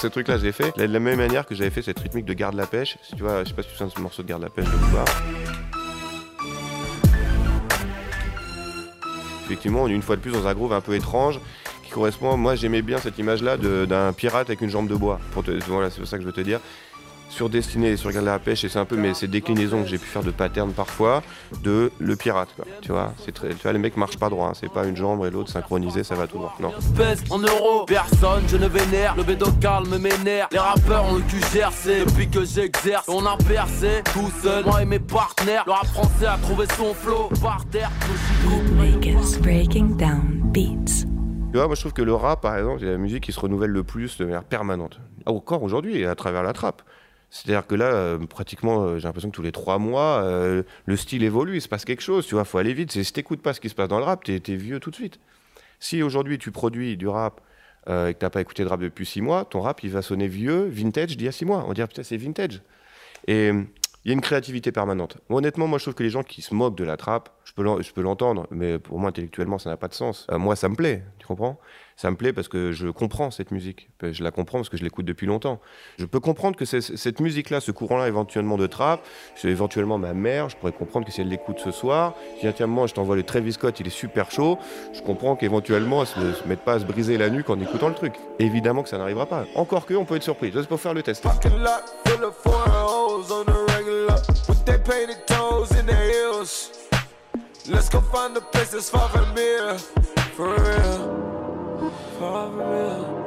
Ce 0.00 0.06
truc-là, 0.06 0.38
je 0.38 0.44
l'ai 0.44 0.52
fait 0.52 0.76
de 0.76 0.84
la 0.84 1.00
même 1.00 1.16
manière 1.16 1.44
que 1.44 1.56
j'avais 1.56 1.70
fait 1.70 1.82
cette 1.82 1.98
rythmique 1.98 2.24
de 2.24 2.34
Garde 2.34 2.54
la 2.54 2.66
pêche. 2.66 2.98
Si 3.02 3.16
tu 3.16 3.22
vois, 3.22 3.42
je 3.42 3.48
sais 3.48 3.54
pas 3.54 3.62
si 3.62 3.68
tu 3.76 3.82
de 3.82 3.88
ce 3.88 4.00
morceau 4.00 4.22
de 4.22 4.28
Garde 4.28 4.42
la 4.42 4.48
pêche 4.48 4.66
de 4.66 4.76
Booba. 4.76 5.04
Effectivement, 9.50 9.82
on 9.82 9.88
est 9.88 9.92
une 9.94 10.02
fois 10.02 10.14
de 10.14 10.20
plus 10.20 10.30
dans 10.30 10.46
un 10.46 10.54
groove 10.54 10.72
un 10.72 10.80
peu 10.80 10.94
étrange 10.94 11.40
qui 11.82 11.90
correspond. 11.90 12.36
Moi, 12.36 12.54
j'aimais 12.54 12.82
bien 12.82 12.98
cette 12.98 13.18
image-là 13.18 13.56
d'un 13.56 14.12
pirate 14.12 14.48
avec 14.48 14.60
une 14.60 14.70
jambe 14.70 14.86
de 14.86 14.94
bois. 14.94 15.18
Pour 15.32 15.42
voilà, 15.66 15.90
c'est 15.90 16.06
ça 16.06 16.18
que 16.18 16.22
je 16.22 16.26
veux 16.28 16.32
te 16.32 16.40
dire. 16.40 16.60
Sur 17.30 17.48
Destinée 17.48 17.90
et 17.90 17.96
sur 17.96 18.10
Garde 18.12 18.26
la 18.26 18.38
pêche, 18.38 18.64
et 18.64 18.68
c'est 18.68 18.78
un 18.78 18.84
peu 18.84 18.96
mais 18.96 19.14
ces 19.14 19.26
déclinaisons 19.28 19.82
que 19.82 19.88
j'ai 19.88 19.96
pu 19.98 20.04
faire 20.06 20.22
de 20.22 20.30
pattern 20.30 20.72
parfois, 20.72 21.22
de 21.62 21.90
le 21.98 22.16
pirate. 22.16 22.48
Quoi. 22.54 22.66
Tu 22.82 22.92
vois, 22.92 23.14
c'est 23.24 23.32
très, 23.32 23.48
tu 23.50 23.62
vois, 23.62 23.72
les 23.72 23.78
mecs 23.78 23.96
marchent 23.96 24.18
pas 24.18 24.28
droit. 24.28 24.48
hein. 24.48 24.52
C'est 24.54 24.70
pas 24.70 24.84
une 24.84 24.96
jambe 24.96 25.24
et 25.24 25.30
l'autre 25.30 25.48
synchronisée, 25.50 26.02
ça 26.04 26.16
va 26.16 26.26
tout 26.26 26.36
droit. 26.36 26.54
Non. 26.60 26.72
Espèce 26.76 27.22
en 27.30 27.38
euros, 27.38 27.84
personne, 27.86 28.42
je 28.48 28.56
ne 28.58 28.66
vénère. 28.66 29.14
Le 29.16 29.22
bédo 29.22 29.46
calme 29.60 29.96
mes 29.98 30.16
nerfs. 30.24 30.48
Les 30.52 30.58
rappeurs 30.58 31.04
ont 31.06 31.14
le 31.14 31.22
cul 31.22 31.40
gercé. 31.52 32.04
Depuis 32.04 32.28
que 32.28 32.44
j'exerce, 32.44 33.08
on 33.08 33.24
a 33.24 33.36
percé. 33.38 34.02
Tout 34.12 34.30
seul, 34.42 34.64
moi 34.64 34.82
et 34.82 34.84
mes 34.86 34.98
partenaires. 34.98 35.62
Le 35.66 35.72
rap 35.72 35.86
français 35.86 36.26
a 36.26 36.36
trouvé 36.36 36.66
son 36.76 36.92
flow. 36.92 37.30
Par 37.40 37.64
terre, 37.70 37.90
Beatmakers 38.44 39.40
breaking 39.40 39.96
down 39.96 40.40
beats. 40.52 41.06
Tu 41.52 41.56
vois, 41.56 41.66
moi 41.66 41.74
je 41.74 41.80
trouve 41.80 41.92
que 41.92 42.02
le 42.02 42.14
rap, 42.14 42.42
par 42.42 42.56
exemple, 42.58 42.80
c'est 42.80 42.86
la 42.86 42.98
musique 42.98 43.22
qui 43.24 43.32
se 43.32 43.40
renouvelle 43.40 43.70
le 43.70 43.82
plus 43.84 44.18
de 44.18 44.24
manière 44.24 44.44
permanente. 44.44 45.00
Encore 45.26 45.62
aujourd'hui, 45.62 45.98
et 45.98 46.06
à 46.06 46.14
travers 46.14 46.42
la 46.42 46.52
trappe. 46.52 46.82
C'est-à-dire 47.30 47.66
que 47.66 47.76
là, 47.76 47.86
euh, 47.86 48.18
pratiquement, 48.26 48.82
euh, 48.82 48.98
j'ai 48.98 49.06
l'impression 49.06 49.30
que 49.30 49.36
tous 49.36 49.42
les 49.42 49.52
trois 49.52 49.78
mois, 49.78 50.22
euh, 50.24 50.64
le 50.84 50.96
style 50.96 51.22
évolue, 51.22 51.56
il 51.56 51.62
se 51.62 51.68
passe 51.68 51.84
quelque 51.84 52.02
chose, 52.02 52.26
tu 52.26 52.34
vois, 52.34 52.44
faut 52.44 52.58
aller 52.58 52.74
vite. 52.74 52.90
Si 52.90 53.12
t'écoutes 53.12 53.40
pas 53.40 53.54
ce 53.54 53.60
qui 53.60 53.68
se 53.68 53.74
passe 53.74 53.88
dans 53.88 53.98
le 53.98 54.04
rap, 54.04 54.24
t'es 54.24 54.40
t'es 54.40 54.56
vieux 54.56 54.80
tout 54.80 54.90
de 54.90 54.96
suite. 54.96 55.20
Si 55.78 56.02
aujourd'hui 56.02 56.38
tu 56.38 56.50
produis 56.50 56.96
du 56.96 57.08
rap 57.08 57.40
et 57.86 58.12
que 58.14 58.18
t'as 58.18 58.30
pas 58.30 58.40
écouté 58.40 58.62
de 58.62 58.68
rap 58.68 58.80
depuis 58.80 59.06
six 59.06 59.22
mois, 59.22 59.44
ton 59.46 59.62
rap 59.62 59.82
il 59.82 59.90
va 59.90 60.02
sonner 60.02 60.28
vieux, 60.28 60.68
vintage 60.68 61.16
d'il 61.16 61.24
y 61.24 61.28
a 61.28 61.32
six 61.32 61.44
mois. 61.44 61.64
On 61.66 61.72
dire 61.72 61.88
putain 61.88 62.02
c'est 62.02 62.18
vintage. 62.18 62.60
Et 63.26 63.48
il 63.48 64.08
y 64.08 64.10
a 64.10 64.12
une 64.12 64.20
créativité 64.20 64.72
permanente. 64.72 65.16
Honnêtement, 65.30 65.66
moi 65.66 65.78
je 65.78 65.84
trouve 65.84 65.94
que 65.94 66.02
les 66.02 66.10
gens 66.10 66.22
qui 66.22 66.42
se 66.42 66.54
moquent 66.54 66.76
de 66.76 66.84
la 66.84 66.96
trappe, 66.96 67.30
je 67.60 67.62
peux 67.62 67.68
l'en- 67.68 67.82
je 67.82 67.92
peux 67.92 68.00
l'entendre, 68.02 68.46
mais 68.50 68.78
pour 68.78 68.98
moi 68.98 69.10
intellectuellement 69.10 69.58
ça 69.58 69.68
n'a 69.70 69.76
pas 69.76 69.88
de 69.88 69.94
sens. 69.94 70.26
Euh, 70.30 70.38
moi 70.38 70.56
ça 70.56 70.68
me 70.68 70.74
plaît, 70.74 71.02
tu 71.18 71.26
comprends? 71.26 71.58
Ça 71.96 72.10
me 72.10 72.16
plaît 72.16 72.32
parce 72.32 72.48
que 72.48 72.72
je 72.72 72.88
comprends 72.88 73.30
cette 73.30 73.50
musique. 73.50 73.90
Je 74.02 74.24
la 74.24 74.30
comprends 74.30 74.58
parce 74.58 74.70
que 74.70 74.78
je 74.78 74.82
l'écoute 74.84 75.04
depuis 75.04 75.26
longtemps. 75.26 75.60
Je 75.98 76.06
peux 76.06 76.20
comprendre 76.20 76.56
que 76.56 76.64
cette 76.64 77.20
musique-là, 77.20 77.60
ce 77.60 77.72
courant-là 77.72 78.08
éventuellement 78.08 78.56
de 78.56 78.66
trap, 78.66 79.04
c'est 79.36 79.48
éventuellement 79.48 79.98
ma 79.98 80.14
mère, 80.14 80.48
je 80.48 80.56
pourrais 80.56 80.72
comprendre 80.72 81.04
que 81.04 81.12
si 81.12 81.20
elle 81.20 81.28
l'écoute 81.28 81.58
ce 81.58 81.70
soir, 81.70 82.14
si 82.36 82.40
tiens, 82.40 82.52
tiens, 82.52 82.66
moi 82.66 82.86
je 82.86 82.94
t'envoie 82.94 83.16
le 83.16 83.22
Travis 83.22 83.52
Scott, 83.52 83.78
il 83.80 83.86
est 83.86 83.90
super 83.90 84.30
chaud, 84.30 84.58
je 84.94 85.02
comprends 85.02 85.36
qu'éventuellement 85.36 86.02
elle 86.16 86.28
ne 86.28 86.32
se 86.32 86.48
mette 86.48 86.60
pas 86.60 86.74
à 86.74 86.80
se 86.80 86.86
briser 86.86 87.18
la 87.18 87.28
nuque 87.28 87.50
en 87.50 87.60
écoutant 87.60 87.88
le 87.88 87.94
truc. 87.94 88.14
Évidemment 88.38 88.82
que 88.82 88.88
ça 88.88 88.96
n'arrivera 88.96 89.26
pas. 89.26 89.44
Encore 89.54 89.84
que, 89.84 89.92
on 89.92 90.06
peut 90.06 90.16
être 90.16 90.22
surpris. 90.22 90.50
C'est 90.54 90.66
pour 90.66 90.80
faire 90.80 90.94
le 90.94 91.02
test. 91.02 91.22
Parking 97.70 97.76
lot 97.76 97.78
full 97.78 97.78
of 97.78 97.78
foreign 97.78 97.78
hoes 97.78 97.78
on 97.78 97.78
the 97.78 97.78
regular 97.78 97.78
with 97.78 97.78
their 97.78 97.78
painted 97.78 97.78
toes 97.78 97.78
in 97.78 97.78
their 97.78 97.78
heels. 97.78 97.78
Let's 97.78 97.88
go 97.88 98.00
find 98.00 98.36
a 98.36 98.40
place 98.40 98.70
that's 98.70 98.90
far 98.90 99.08
from 99.08 99.36
here, 99.36 99.78
for 100.34 100.48
real, 100.50 101.90
far 102.18 102.50
from 102.50 102.58
here. 102.58 103.20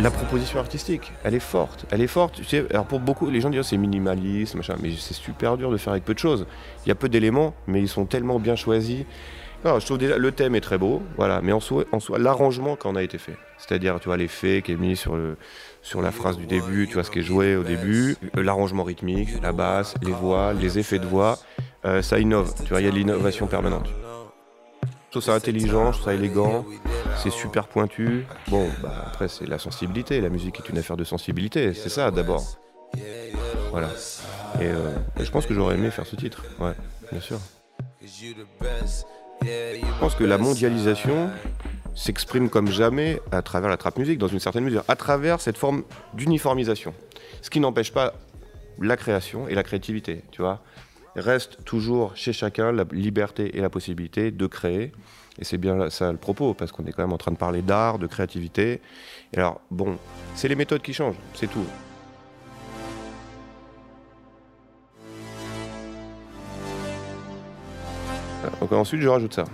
La 0.00 0.10
proposition 0.10 0.58
artistique, 0.58 1.12
elle 1.22 1.34
est 1.34 1.40
forte, 1.40 1.86
elle 1.90 2.02
est 2.02 2.08
forte. 2.08 2.34
Tu 2.34 2.44
sais, 2.44 2.66
alors 2.70 2.84
pour 2.84 3.00
beaucoup, 3.00 3.30
les 3.30 3.40
gens 3.40 3.48
disent 3.48 3.60
oh, 3.60 3.62
c'est 3.62 3.76
minimaliste, 3.76 4.54
machin, 4.54 4.74
mais 4.82 4.90
c'est 4.98 5.14
super 5.14 5.56
dur 5.56 5.70
de 5.70 5.76
faire 5.76 5.92
avec 5.92 6.04
peu 6.04 6.14
de 6.14 6.18
choses. 6.18 6.46
Il 6.84 6.88
y 6.88 6.92
a 6.92 6.94
peu 6.94 7.08
d'éléments, 7.08 7.54
mais 7.66 7.80
ils 7.80 7.88
sont 7.88 8.04
tellement 8.04 8.38
bien 8.38 8.56
choisis. 8.56 9.04
Je 9.64 9.84
trouve 9.86 9.98
déjà 9.98 10.18
le 10.18 10.30
thème 10.30 10.54
est 10.54 10.60
très 10.60 10.76
beau, 10.76 11.02
voilà, 11.16 11.40
mais 11.42 11.52
en 11.52 11.60
soi, 11.60 11.84
en 11.90 11.98
soi 11.98 12.18
l'arrangement 12.18 12.76
quand 12.76 12.94
a 12.96 13.02
été 13.02 13.16
fait, 13.16 13.36
c'est-à-dire 13.56 13.98
tu 13.98 14.08
vois 14.08 14.18
l'effet 14.18 14.60
qui 14.62 14.72
est 14.72 14.76
mis 14.76 14.94
sur 14.94 15.16
le 15.16 15.36
sur 15.80 16.02
la 16.02 16.12
phrase 16.12 16.36
du 16.36 16.46
début, 16.46 16.86
tu 16.86 16.94
vois 16.94 17.04
ce 17.04 17.10
qui 17.10 17.20
est 17.20 17.22
joué 17.22 17.56
au 17.56 17.62
début, 17.62 18.16
l'arrangement 18.34 18.84
rythmique, 18.84 19.30
la 19.42 19.52
basse, 19.52 19.94
les 20.02 20.12
voix, 20.12 20.52
les 20.52 20.78
effets 20.78 20.98
de 20.98 21.06
voix, 21.06 21.38
euh, 21.86 22.02
ça 22.02 22.18
innove, 22.18 22.52
tu 22.62 22.70
vois, 22.70 22.80
il 22.80 22.84
y 22.84 22.88
a 22.88 22.90
de 22.90 22.96
l'innovation 22.96 23.46
permanente. 23.46 23.88
Je 24.82 25.10
trouve 25.10 25.22
ça 25.22 25.34
intelligent, 25.34 25.92
je 25.92 25.98
trouve 25.98 26.12
ça 26.12 26.14
élégant, 26.14 26.66
c'est 27.16 27.30
super 27.30 27.66
pointu. 27.66 28.26
Bon, 28.48 28.68
bah 28.82 29.04
après 29.06 29.28
c'est 29.28 29.46
la 29.46 29.58
sensibilité, 29.58 30.20
la 30.20 30.28
musique 30.28 30.58
est 30.60 30.68
une 30.68 30.78
affaire 30.78 30.98
de 30.98 31.04
sensibilité, 31.04 31.72
c'est 31.72 31.88
ça 31.88 32.10
d'abord. 32.10 32.44
Voilà. 33.70 33.88
Et, 34.60 34.66
euh, 34.66 34.90
je 35.18 35.30
pense 35.30 35.46
que 35.46 35.54
j'aurais 35.54 35.74
aimé 35.76 35.90
faire 35.90 36.06
ce 36.06 36.16
titre, 36.16 36.44
ouais, 36.60 36.74
bien 37.10 37.20
sûr. 37.20 37.38
Je 39.42 40.00
pense 40.00 40.14
que 40.14 40.24
la 40.24 40.38
mondialisation 40.38 41.30
s'exprime 41.94 42.48
comme 42.48 42.68
jamais 42.68 43.20
à 43.30 43.42
travers 43.42 43.70
la 43.70 43.76
trap 43.76 43.98
musique, 43.98 44.18
dans 44.18 44.28
une 44.28 44.40
certaine 44.40 44.64
mesure, 44.64 44.84
à 44.88 44.96
travers 44.96 45.40
cette 45.40 45.56
forme 45.56 45.84
d'uniformisation. 46.14 46.94
Ce 47.42 47.50
qui 47.50 47.60
n'empêche 47.60 47.92
pas 47.92 48.14
la 48.80 48.96
création 48.96 49.48
et 49.48 49.54
la 49.54 49.62
créativité, 49.62 50.22
tu 50.30 50.42
vois. 50.42 50.62
Reste 51.16 51.64
toujours 51.64 52.16
chez 52.16 52.32
chacun 52.32 52.72
la 52.72 52.84
liberté 52.90 53.56
et 53.56 53.60
la 53.60 53.70
possibilité 53.70 54.32
de 54.32 54.46
créer. 54.46 54.92
Et 55.38 55.44
c'est 55.44 55.58
bien 55.58 55.88
ça 55.90 56.10
le 56.10 56.18
propos, 56.18 56.54
parce 56.54 56.72
qu'on 56.72 56.84
est 56.86 56.92
quand 56.92 57.02
même 57.02 57.12
en 57.12 57.18
train 57.18 57.32
de 57.32 57.36
parler 57.36 57.62
d'art, 57.62 57.98
de 57.98 58.06
créativité. 58.06 58.80
Alors, 59.36 59.60
bon, 59.70 59.96
c'est 60.34 60.48
les 60.48 60.56
méthodes 60.56 60.82
qui 60.82 60.92
changent, 60.92 61.18
c'est 61.34 61.48
tout. 61.48 61.66
Ensuite, 68.70 69.00
je 69.00 69.08
rajoute 69.08 69.34
ça. 69.34 69.44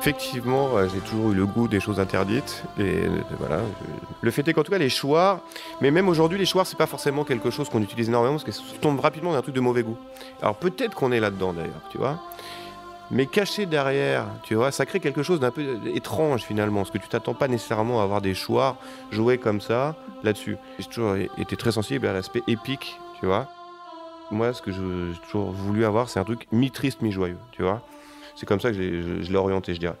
Effectivement, 0.00 0.70
j'ai 0.88 1.00
toujours 1.00 1.32
eu 1.32 1.34
le 1.34 1.44
goût 1.44 1.68
des 1.68 1.80
choses 1.80 2.00
interdites. 2.00 2.62
Et 2.78 2.82
euh, 2.82 3.08
voilà. 3.38 3.60
Le 4.22 4.30
fait 4.30 4.46
est 4.48 4.54
qu'en 4.54 4.62
tout 4.62 4.72
cas, 4.72 4.78
les 4.78 4.88
choix, 4.88 5.42
mais 5.82 5.90
même 5.90 6.08
aujourd'hui, 6.08 6.38
les 6.38 6.46
choix, 6.46 6.64
c'est 6.64 6.78
pas 6.78 6.86
forcément 6.86 7.24
quelque 7.24 7.50
chose 7.50 7.68
qu'on 7.68 7.82
utilise 7.82 8.08
énormément 8.08 8.34
parce 8.34 8.44
que 8.44 8.52
ça 8.52 8.62
tombe 8.80 9.00
rapidement 9.00 9.32
dans 9.32 9.38
un 9.38 9.42
truc 9.42 9.54
de 9.54 9.60
mauvais 9.60 9.82
goût. 9.82 9.98
Alors 10.40 10.56
peut-être 10.56 10.94
qu'on 10.94 11.12
est 11.12 11.20
là-dedans 11.20 11.52
d'ailleurs, 11.52 11.82
tu 11.90 11.98
vois. 11.98 12.22
Mais 13.10 13.26
caché 13.26 13.64
derrière, 13.64 14.26
tu 14.42 14.54
vois, 14.54 14.70
ça 14.70 14.84
crée 14.84 15.00
quelque 15.00 15.22
chose 15.22 15.40
d'un 15.40 15.50
peu 15.50 15.78
étrange 15.94 16.42
finalement, 16.42 16.80
parce 16.80 16.90
que 16.90 16.98
tu 16.98 17.08
t'attends 17.08 17.34
pas 17.34 17.48
nécessairement 17.48 18.00
à 18.00 18.04
avoir 18.04 18.20
des 18.20 18.34
choix 18.34 18.76
joués 19.10 19.38
comme 19.38 19.60
ça 19.60 19.96
là-dessus. 20.22 20.56
J'ai 20.78 20.86
toujours 20.86 21.16
été 21.16 21.56
très 21.56 21.72
sensible 21.72 22.06
à 22.06 22.12
l'aspect 22.12 22.42
épique, 22.46 22.98
tu 23.18 23.26
vois. 23.26 23.48
Moi, 24.30 24.52
ce 24.52 24.60
que 24.60 24.70
j'ai 24.70 25.20
toujours 25.24 25.52
voulu 25.52 25.86
avoir, 25.86 26.10
c'est 26.10 26.20
un 26.20 26.24
truc 26.24 26.46
mi-triste, 26.52 27.00
mi-joyeux, 27.00 27.38
tu 27.52 27.62
vois. 27.62 27.80
C'est 28.34 28.44
comme 28.44 28.60
ça 28.60 28.70
que 28.70 28.76
je, 28.76 29.22
je 29.22 29.32
l'ai 29.32 29.38
orienté, 29.38 29.74
je 29.74 29.80
dirais. 29.80 29.96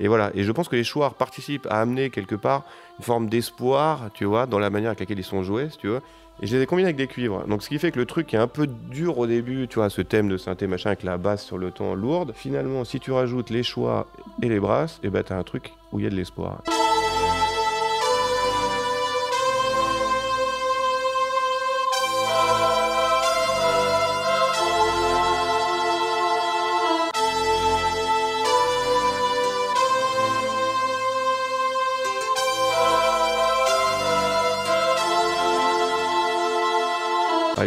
Et 0.00 0.08
voilà. 0.08 0.30
Et 0.34 0.42
je 0.42 0.52
pense 0.52 0.68
que 0.68 0.76
les 0.76 0.84
choix 0.84 1.10
participent 1.10 1.66
à 1.70 1.80
amener 1.80 2.10
quelque 2.10 2.34
part 2.34 2.64
une 2.98 3.04
forme 3.04 3.28
d'espoir, 3.28 4.10
tu 4.14 4.24
vois, 4.24 4.46
dans 4.46 4.58
la 4.58 4.68
manière 4.68 4.90
avec 4.90 5.00
laquelle 5.00 5.18
ils 5.18 5.24
sont 5.24 5.44
joués, 5.44 5.70
si 5.70 5.78
tu 5.78 5.86
veux. 5.86 6.00
Et 6.40 6.46
je 6.46 6.56
les 6.56 6.62
ai 6.62 6.66
combinés 6.66 6.86
avec 6.86 6.96
des 6.96 7.08
cuivres. 7.08 7.44
Donc 7.48 7.62
ce 7.62 7.68
qui 7.68 7.78
fait 7.78 7.90
que 7.90 7.98
le 7.98 8.06
truc 8.06 8.32
est 8.32 8.38
un 8.38 8.46
peu 8.46 8.66
dur 8.66 9.18
au 9.18 9.26
début, 9.26 9.66
tu 9.68 9.76
vois, 9.76 9.90
ce 9.90 10.02
thème 10.02 10.28
de 10.28 10.36
synthé 10.36 10.66
machin 10.66 10.90
avec 10.90 11.02
la 11.02 11.18
basse 11.18 11.44
sur 11.44 11.58
le 11.58 11.70
ton 11.70 11.94
lourde. 11.94 12.32
Finalement, 12.34 12.84
si 12.84 13.00
tu 13.00 13.10
rajoutes 13.10 13.50
les 13.50 13.62
choix 13.62 14.06
et 14.42 14.48
les 14.48 14.60
brasses, 14.60 15.00
et 15.02 15.10
ben 15.10 15.22
t'as 15.22 15.36
un 15.36 15.42
truc 15.42 15.72
où 15.92 15.98
il 15.98 16.04
y 16.04 16.06
a 16.06 16.10
de 16.10 16.16
l'espoir. 16.16 16.62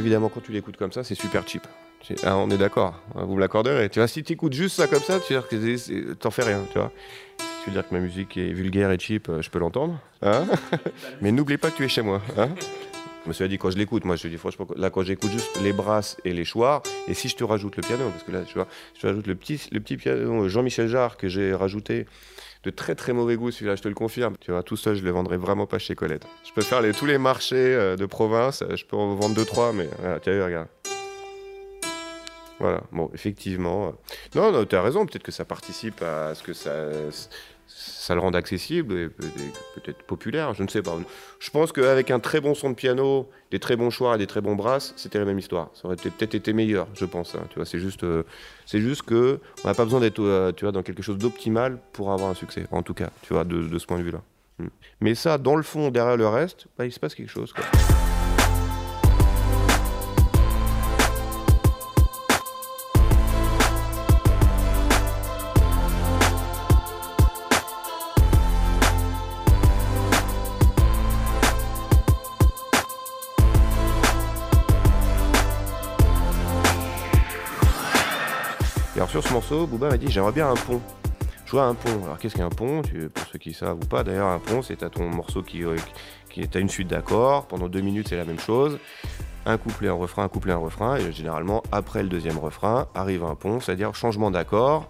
Évidemment, 0.02 0.30
quand 0.30 0.42
tu 0.42 0.52
l'écoutes 0.52 0.78
comme 0.78 0.92
ça, 0.92 1.04
c'est 1.04 1.16
super 1.16 1.48
cheap. 1.48 1.66
Ah, 2.24 2.36
on 2.36 2.50
est 2.50 2.58
d'accord, 2.58 3.00
hein, 3.16 3.24
vous 3.26 3.36
me 3.36 3.40
l'accorderez. 3.40 3.90
Tu 3.90 4.00
vois, 4.00 4.08
si 4.08 4.24
tu 4.24 4.34
écoutes 4.34 4.54
juste 4.54 4.76
ça 4.76 4.88
comme 4.88 5.02
ça, 5.02 5.20
tu 5.20 5.34
veux 5.34 5.40
dire 5.40 5.48
que 5.48 6.14
t'en 6.14 6.32
fais 6.32 6.44
rien, 6.44 6.62
tu 6.72 6.80
vois. 6.80 6.92
Si 7.38 7.46
tu 7.64 7.70
veux 7.70 7.76
dire 7.76 7.88
que 7.88 7.94
ma 7.94 8.00
musique 8.00 8.38
est 8.38 8.52
vulgaire 8.54 8.92
et 8.92 8.98
cheap, 8.98 9.30
euh, 9.30 9.42
je 9.42 9.50
peux 9.50 9.60
l'entendre. 9.60 10.00
Hein 10.24 10.46
Mais 11.22 11.32
n'oublie 11.32 11.58
pas 11.58 11.70
que 11.70 11.78
tu 11.78 11.86
es 11.86 11.88
chez 11.88 12.02
moi. 12.02 12.22
Hein 12.38 12.50
je 13.24 13.30
me 13.30 13.34
suis 13.34 13.48
dit, 13.48 13.60
quand 13.60 13.70
je 13.70 13.78
l'écoute, 13.78 14.04
moi 14.04 14.16
je 14.16 14.28
dis 14.28 14.38
franchement, 14.38 14.68
là 14.76 14.90
quand 14.90 15.04
j'écoute 15.04 15.30
juste 15.30 15.62
les 15.62 15.74
brasses 15.74 16.18
et 16.26 16.34
les 16.34 16.44
choix, 16.44 16.82
et 17.08 17.14
si 17.14 17.30
je 17.30 17.36
te 17.36 17.44
rajoute 17.44 17.76
le 17.78 17.84
piano, 17.84 18.10
parce 18.10 18.24
que 18.24 18.32
là, 18.32 18.42
tu 18.42 18.56
vois, 18.56 18.68
je 18.96 19.02
te 19.02 19.08
rajoute 19.08 19.28
le 19.28 19.36
petit, 19.36 19.62
le 19.72 19.80
petit 19.80 19.98
piano 19.98 20.50
Jean-Michel 20.50 20.88
Jarre 20.88 21.18
que 21.18 21.28
j'ai 21.28 21.54
rajouté 21.54 22.08
de 22.64 22.70
très 22.70 22.94
très 22.96 23.14
mauvais 23.14 23.36
goût, 23.36 23.50
celui-là, 23.52 23.76
je 23.76 23.82
te 23.82 23.88
le 23.88 23.96
confirme. 23.96 24.36
Tu 24.40 24.52
vois, 24.52 24.62
tout 24.64 24.78
ça, 24.78 24.94
je 24.94 25.02
le 25.04 25.10
vendrai 25.12 25.38
vraiment 25.38 25.66
pas 25.66 25.80
chez 25.80 25.96
Colette. 25.96 26.26
Je 26.48 26.52
peux 26.54 26.62
faire 26.62 26.82
les, 26.82 26.94
tous 26.94 27.06
les 27.06 27.18
marchés 27.18 27.56
euh, 27.76 27.96
de 27.96 28.06
province, 28.06 28.64
je 28.76 28.86
peux 28.86 28.96
en 28.98 29.16
vendre 29.16 29.36
2-3, 29.42 29.74
mais 29.74 29.90
voilà, 30.00 30.20
tu 30.20 30.32
vu, 30.32 30.44
regarde. 30.44 30.68
Voilà, 32.60 32.82
bon, 32.92 33.10
effectivement. 33.16 33.88
euh, 33.88 33.92
Non, 34.40 34.52
non, 34.52 34.66
tu 34.66 34.76
as 34.76 34.84
raison, 34.84 35.08
peut-être 35.08 35.24
que 35.24 35.32
ça 35.32 35.46
participe 35.46 36.04
à 36.04 36.36
ce 36.36 36.44
que 36.44 36.54
ça, 36.54 36.72
ça 37.76 38.14
le 38.16 38.22
rende 38.22 38.36
accessible 38.36 38.98
et 38.98 39.10
peut- 39.10 39.24
et 39.26 39.80
peut-être 39.80 40.04
populaire, 40.04 40.54
je 40.54 40.64
ne 40.64 40.68
sais 40.68 40.82
pas. 40.82 40.96
Je 41.40 41.50
pense 41.50 41.72
qu'avec 41.72 42.12
un 42.12 42.20
très 42.20 42.42
bon 42.42 42.54
son 42.54 42.70
de 42.70 42.76
piano, 42.76 43.30
des 43.52 43.60
très 43.60 43.76
bons 43.76 43.90
choix 43.90 44.16
et 44.16 44.18
des 44.18 44.28
très 44.28 44.42
bons 44.42 44.56
brasses, 44.56 44.94
c'était 44.98 45.20
la 45.20 45.26
même 45.26 45.40
histoire. 45.40 45.70
Ça 45.74 45.86
aurait 45.88 45.96
peut-être 45.96 46.36
été 46.36 46.54
meilleur, 46.54 46.88
je 46.94 47.06
pense. 47.06 47.36
hein, 47.36 47.44
tu 47.50 47.56
vois, 47.56 47.66
c'est 47.66 47.80
juste, 47.80 48.04
euh, 48.04 48.24
c'est 48.66 48.82
juste 48.82 49.04
que 49.04 49.40
on 49.64 49.68
n'a 49.68 49.74
pas 49.74 49.84
besoin 49.86 50.00
d'être, 50.00 50.22
euh, 50.22 50.52
tu 50.52 50.66
vois, 50.66 50.72
dans 50.72 50.84
quelque 50.84 51.04
chose 51.04 51.18
d'optimal 51.18 51.80
pour 51.94 52.12
avoir 52.12 52.30
un 52.30 52.36
succès. 52.36 52.66
En 52.72 52.84
tout 52.84 52.94
cas, 52.94 53.10
tu 53.22 53.34
vois, 53.34 53.44
de, 53.44 53.78
ce 53.78 53.86
point 53.86 53.98
de 53.98 54.04
vue-là. 54.04 54.22
Mm. 54.60 54.68
Mais 55.02 55.16
ça, 55.16 55.38
dans 55.38 55.56
le 55.56 55.64
fond, 55.64 55.90
derrière 55.90 56.18
le 56.18 56.28
reste, 56.28 56.68
bah, 56.78 56.86
il 56.86 56.92
se 56.92 57.00
passe 57.00 57.16
quelque 57.16 57.32
chose. 57.32 57.54
Quoi. 57.54 57.64
Morceau, 79.52 79.68
Booba 79.68 79.90
m'a 79.90 79.98
dit 79.98 80.10
j'aimerais 80.10 80.32
bien 80.32 80.50
un 80.50 80.56
pont. 80.56 80.82
Je 81.46 81.52
vois 81.52 81.66
un 81.66 81.74
pont. 81.74 82.04
Alors 82.06 82.18
qu'est-ce 82.18 82.36
qu'un 82.36 82.50
pont? 82.50 82.82
Pour 82.82 83.26
ceux 83.32 83.40
qui 83.40 83.54
savent 83.54 83.78
ou 83.78 83.86
pas, 83.86 84.04
d'ailleurs, 84.04 84.28
un 84.28 84.40
pont, 84.40 84.62
c'est 84.62 84.82
à 84.84 84.90
ton 84.90 85.10
morceau 85.10 85.44
qui, 85.44 85.64
euh, 85.64 85.76
qui 86.30 86.42
est 86.42 86.56
à 86.56 86.60
une 86.60 86.70
suite 86.70 86.88
d'accords. 86.88 87.48
Pendant 87.48 87.68
deux 87.68 87.82
minutes, 87.82 88.08
c'est 88.10 88.16
la 88.16 88.24
même 88.24 88.40
chose. 88.40 88.80
Un 89.46 89.58
couplet, 89.58 89.90
un 89.90 89.94
refrain, 89.94 90.24
un 90.24 90.30
couplet, 90.30 90.54
un 90.54 90.58
refrain. 90.58 90.96
Et 90.96 91.12
généralement, 91.12 91.64
après 91.72 92.02
le 92.04 92.10
deuxième 92.10 92.38
refrain, 92.38 92.88
arrive 92.96 93.24
un 93.26 93.36
pont, 93.36 93.60
c'est-à-dire 93.60 93.94
changement 93.94 94.32
d'accord. 94.32 94.88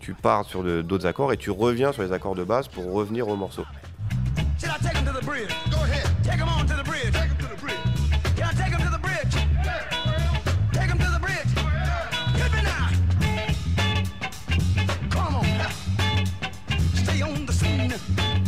Tu 0.00 0.14
pars 0.14 0.44
sur 0.44 0.62
d'autres 0.62 1.06
accords 1.06 1.32
et 1.32 1.36
tu 1.36 1.50
reviens 1.50 1.92
sur 1.92 2.02
les 2.02 2.12
accords 2.12 2.36
de 2.36 2.44
base 2.44 2.68
pour 2.68 2.92
revenir 2.92 3.26
au 3.26 3.34
morceau. 3.34 3.64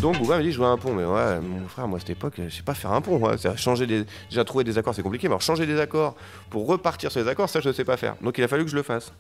Donc 0.01 0.19
Booba 0.19 0.39
m'a 0.39 0.43
dit 0.43 0.51
veux 0.51 0.65
un 0.65 0.79
pont, 0.79 0.95
mais 0.95 1.05
ouais, 1.05 1.41
mon 1.41 1.69
frère, 1.69 1.87
moi 1.87 1.99
à 1.99 2.01
cette 2.01 2.11
époque, 2.11 2.35
je 2.39 2.49
sais 2.49 2.63
pas 2.63 2.75
faire 2.75 2.93
un 2.93 3.03
pont. 3.03 3.19
ouais. 3.19 3.37
C'est-à-dire 3.37 3.59
changer 3.59 3.87
des, 3.87 4.07
déjà 4.31 4.45
trouver 4.45 4.65
des 4.65 4.79
accords, 4.79 4.95
c'est 4.95 5.03
compliqué, 5.03 5.29
mais 5.29 5.33
alors 5.33 5.43
changer 5.43 5.67
des 5.67 5.79
accords 5.79 6.17
pour 6.49 6.67
repartir 6.67 7.13
sur 7.13 7.21
les 7.21 7.29
accords, 7.29 7.49
ça 7.49 7.61
je 7.61 7.69
ne 7.69 7.75
sais 7.75 7.85
pas 7.85 7.97
faire. 7.99 8.17
Donc 8.23 8.39
il 8.39 8.45
a 8.45 8.49
fallu 8.49 8.65
que 8.65 8.71
je 8.71 8.77
le 8.77 8.83
fasse. 8.83 9.13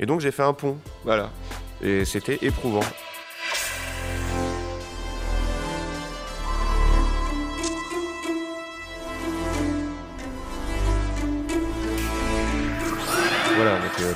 Et 0.00 0.06
donc 0.06 0.20
j'ai 0.20 0.30
fait 0.30 0.42
un 0.42 0.54
pont, 0.54 0.78
voilà. 1.04 1.30
Et 1.82 2.04
c'était 2.04 2.38
éprouvant. 2.40 2.84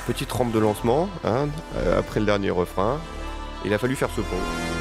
petite 0.07 0.31
rampe 0.33 0.53
de 0.53 0.59
lancement, 0.59 1.09
hein, 1.25 1.49
euh, 1.77 1.99
après 1.99 2.21
le 2.21 2.27
dernier 2.27 2.51
refrain. 2.51 3.01
Il 3.65 3.73
a 3.73 3.79
fallu 3.79 3.97
faire 3.97 4.11
ce 4.11 4.21
pont. 4.21 4.72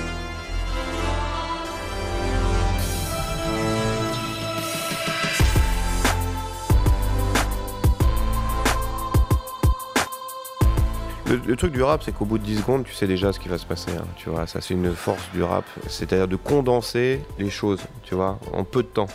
Le, 11.32 11.56
truc 11.56 11.72
du 11.72 11.82
rap, 11.82 12.04
c'est 12.04 12.12
qu'au 12.12 12.26
bout 12.26 12.38
de 12.38 12.44
10 12.44 12.58
secondes, 12.58 12.84
tu 12.84 12.94
sais 12.94 13.08
déjà 13.08 13.32
ce 13.32 13.40
qui 13.40 13.48
va 13.48 13.58
se 13.58 13.66
passer. 13.66 13.92
hein, 13.92 14.04
tu 14.18 14.30
vois, 14.30 14.48
ça 14.48 14.60
c'est 14.60 14.74
une 14.74 14.94
force 14.94 15.30
du 15.34 15.42
rap, 15.44 15.64
c'est-à-dire 15.88 16.28
de 16.28 16.36
condenser 16.36 17.22
les 17.40 17.50
choses, 17.50 17.80
tu 18.04 18.16
vois, 18.16 18.38
en 18.52 18.66
peu 18.66 18.84
de 18.84 18.90
temps. 18.90 19.08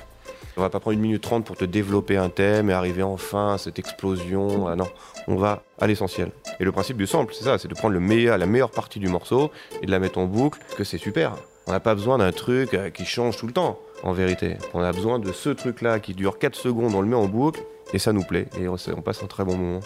On 0.56 0.62
va 0.62 0.70
pas 0.70 0.80
prendre 0.80 0.94
une 0.94 1.02
minute 1.02 1.22
trente 1.22 1.44
pour 1.44 1.56
te 1.56 1.66
développer 1.66 2.16
un 2.16 2.30
thème 2.30 2.70
et 2.70 2.72
arriver 2.72 3.02
enfin 3.02 3.52
à 3.54 3.58
cette 3.58 3.78
explosion. 3.78 4.74
Non, 4.76 4.88
on 5.28 5.36
va 5.36 5.62
à 5.78 5.86
l'essentiel. 5.86 6.30
Et 6.58 6.64
le 6.64 6.72
principe 6.72 6.96
du 6.96 7.06
sample, 7.06 7.34
c'est 7.36 7.44
ça, 7.44 7.58
c'est 7.58 7.68
de 7.68 7.74
prendre 7.74 7.92
le 7.92 8.00
meilleur, 8.00 8.38
la 8.38 8.46
meilleure 8.46 8.70
partie 8.70 8.98
du 8.98 9.08
morceau 9.08 9.50
et 9.82 9.86
de 9.86 9.90
la 9.90 9.98
mettre 9.98 10.18
en 10.18 10.24
boucle, 10.24 10.58
que 10.78 10.84
c'est 10.84 10.96
super. 10.96 11.34
On 11.66 11.72
n'a 11.72 11.80
pas 11.80 11.94
besoin 11.94 12.16
d'un 12.16 12.32
truc 12.32 12.72
euh, 12.72 12.88
qui 12.88 13.04
change 13.04 13.36
tout 13.36 13.46
le 13.46 13.52
temps, 13.52 13.78
en 14.02 14.12
vérité. 14.12 14.56
On 14.72 14.80
a 14.80 14.92
besoin 14.92 15.18
de 15.18 15.32
ce 15.32 15.50
truc-là 15.50 16.00
qui 16.00 16.14
dure 16.14 16.38
4 16.38 16.54
secondes, 16.54 16.94
on 16.94 17.02
le 17.02 17.08
met 17.08 17.16
en 17.16 17.26
boucle 17.26 17.60
et 17.92 17.98
ça 17.98 18.14
nous 18.14 18.22
plaît. 18.22 18.46
Et 18.58 18.68
on 18.68 19.02
passe 19.02 19.22
un 19.22 19.26
très 19.26 19.44
bon 19.44 19.56
moment. 19.58 19.80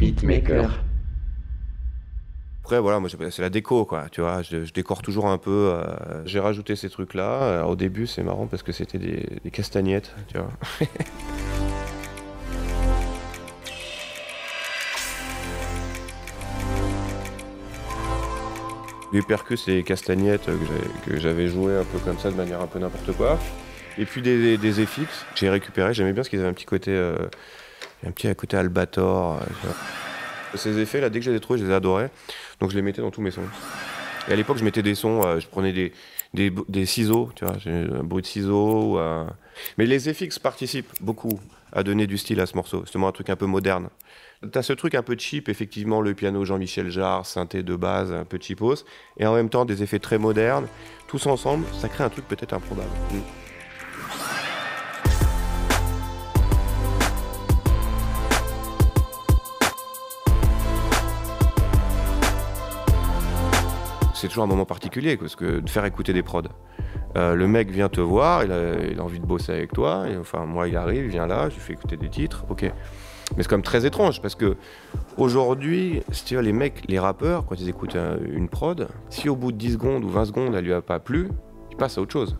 Beatmaker. 0.00 0.82
Après, 2.62 2.80
voilà, 2.80 3.00
moi, 3.00 3.10
c'est 3.10 3.42
la 3.42 3.50
déco, 3.50 3.84
quoi. 3.84 4.06
Tu 4.10 4.22
vois, 4.22 4.40
je, 4.40 4.72
décore 4.72 5.02
toujours 5.02 5.26
un 5.26 5.36
peu. 5.36 5.50
euh, 5.74 6.24
j'ai 6.24 6.40
rajouté 6.40 6.74
ces 6.74 6.88
trucs-là. 6.88 7.56
Alors, 7.56 7.70
au 7.70 7.76
début, 7.76 8.06
c'est 8.06 8.22
marrant 8.22 8.46
parce 8.46 8.62
que 8.62 8.72
c'était 8.72 8.96
des, 8.98 9.26
des 9.44 9.50
castagnettes, 9.50 10.14
tu 10.28 10.38
vois. 10.38 10.50
Les 19.12 19.22
percus 19.22 19.66
et 19.68 19.74
les 19.74 19.82
castagnettes 19.82 20.48
que 21.04 21.18
j'avais- 21.18 21.48
joué 21.48 21.76
un 21.76 21.84
peu 21.84 21.98
comme 21.98 22.18
ça, 22.18 22.30
de 22.30 22.36
manière 22.36 22.60
un 22.60 22.66
peu 22.68 22.78
n'importe 22.78 23.12
quoi. 23.16 23.38
Et 23.98 24.04
puis 24.04 24.22
des, 24.22 24.56
des 24.56 24.72
FX, 24.86 25.26
j'ai 25.34 25.50
récupéré. 25.50 25.92
J'aimais 25.92 26.12
bien 26.12 26.20
parce 26.20 26.28
qu'ils 26.28 26.38
avaient 26.38 26.48
un 26.48 26.52
petit 26.52 26.64
côté, 26.64 26.92
euh, 26.92 27.16
un 28.06 28.12
petit 28.12 28.34
côté 28.34 28.56
albator. 28.56 29.40
euh. 29.40 29.72
Ces 30.54 30.78
effets 30.78 31.00
là, 31.00 31.10
dès 31.10 31.20
que 31.20 31.24
je 31.24 31.30
les 31.30 31.36
ai 31.36 31.40
trouvés, 31.40 31.60
je 31.60 31.66
les 31.66 31.72
adorais. 31.72 32.10
Donc 32.60 32.70
je 32.70 32.76
les 32.76 32.82
mettais 32.82 33.02
dans 33.02 33.10
tous 33.10 33.20
mes 33.20 33.30
sons. 33.30 33.42
Et 34.28 34.32
à 34.32 34.36
l'époque, 34.36 34.58
je 34.58 34.64
mettais 34.64 34.82
des 34.82 34.94
sons, 34.94 35.22
euh, 35.24 35.40
je 35.40 35.46
prenais 35.46 35.72
des, 35.72 35.92
des, 36.34 36.86
ciseaux, 36.86 37.30
tu 37.34 37.44
vois, 37.44 37.56
un 37.66 38.02
bruit 38.02 38.22
de 38.22 38.26
ciseaux. 38.26 38.96
ou 38.96 39.00
Mais 39.78 39.86
les 39.86 39.98
FX 39.98 40.38
participent 40.38 40.92
beaucoup 41.00 41.40
à 41.72 41.82
donner 41.82 42.06
du 42.06 42.18
style 42.18 42.40
à 42.40 42.46
ce 42.46 42.56
morceau. 42.56 42.84
C'est 42.90 42.98
un 42.98 43.12
truc 43.12 43.30
un 43.30 43.36
peu 43.36 43.46
moderne. 43.46 43.88
T'as 44.52 44.62
ce 44.62 44.72
truc 44.72 44.94
un 44.94 45.02
peu 45.02 45.16
cheap, 45.18 45.48
effectivement, 45.50 46.00
le 46.00 46.14
piano 46.14 46.44
Jean-Michel 46.44 46.88
Jarre, 46.90 47.26
synthé 47.26 47.62
de 47.62 47.76
base, 47.76 48.10
un 48.10 48.24
peu 48.24 48.38
cheapos, 48.40 48.86
et 49.18 49.26
en 49.26 49.34
même 49.34 49.50
temps 49.50 49.66
des 49.66 49.82
effets 49.82 49.98
très 49.98 50.16
modernes. 50.16 50.66
Tous 51.08 51.26
ensemble, 51.26 51.66
ça 51.78 51.88
crée 51.88 52.04
un 52.04 52.08
truc 52.08 52.26
peut-être 52.26 52.54
improbable. 52.54 52.88
Mm. 53.12 53.39
C'est 64.20 64.28
toujours 64.28 64.44
un 64.44 64.48
moment 64.48 64.66
particulier 64.66 65.16
parce 65.16 65.34
que 65.34 65.60
de 65.60 65.70
faire 65.70 65.84
écouter 65.86 66.12
des 66.12 66.22
prods. 66.22 66.42
Euh, 67.16 67.34
le 67.34 67.48
mec 67.48 67.70
vient 67.70 67.88
te 67.88 68.00
voir, 68.00 68.44
il 68.44 68.52
a, 68.52 69.02
envie 69.02 69.18
de 69.18 69.26
bosser 69.26 69.52
avec 69.52 69.72
toi. 69.72 70.04
Et, 70.08 70.16
enfin, 70.16 70.44
moi, 70.44 70.68
il 70.68 70.76
arrive, 70.76 71.04
il 71.04 71.10
vient 71.10 71.26
là, 71.26 71.48
je 71.48 71.54
lui 71.54 71.62
fais 71.62 71.72
écouter 71.72 71.96
des 71.96 72.10
titres, 72.10 72.44
ok. 72.50 72.62
Mais 72.62 73.42
c'est 73.42 73.48
quand 73.48 73.56
même 73.56 73.62
très 73.62 73.86
étrange 73.86 74.20
parce 74.20 74.34
que 74.34 74.56
aujourd'hui, 75.16 76.02
tu 76.26 76.34
vois, 76.34 76.42
les 76.42 76.52
mecs, 76.52 76.82
les 76.88 76.98
rappeurs, 76.98 77.46
quand 77.46 77.58
ils 77.58 77.68
écoutent 77.68 77.96
un- 77.96 78.18
une 78.30 78.48
prod, 78.48 78.88
si 79.08 79.28
au 79.28 79.36
bout 79.36 79.52
de 79.52 79.56
10 79.56 79.72
secondes 79.74 80.04
ou 80.04 80.08
20 80.08 80.24
secondes, 80.26 80.54
elle 80.54 80.64
lui 80.64 80.72
a 80.72 80.82
pas 80.82 80.98
plu, 80.98 81.28
ils 81.70 81.76
passent 81.76 81.96
à 81.96 82.00
autre 82.00 82.12
chose. 82.12 82.36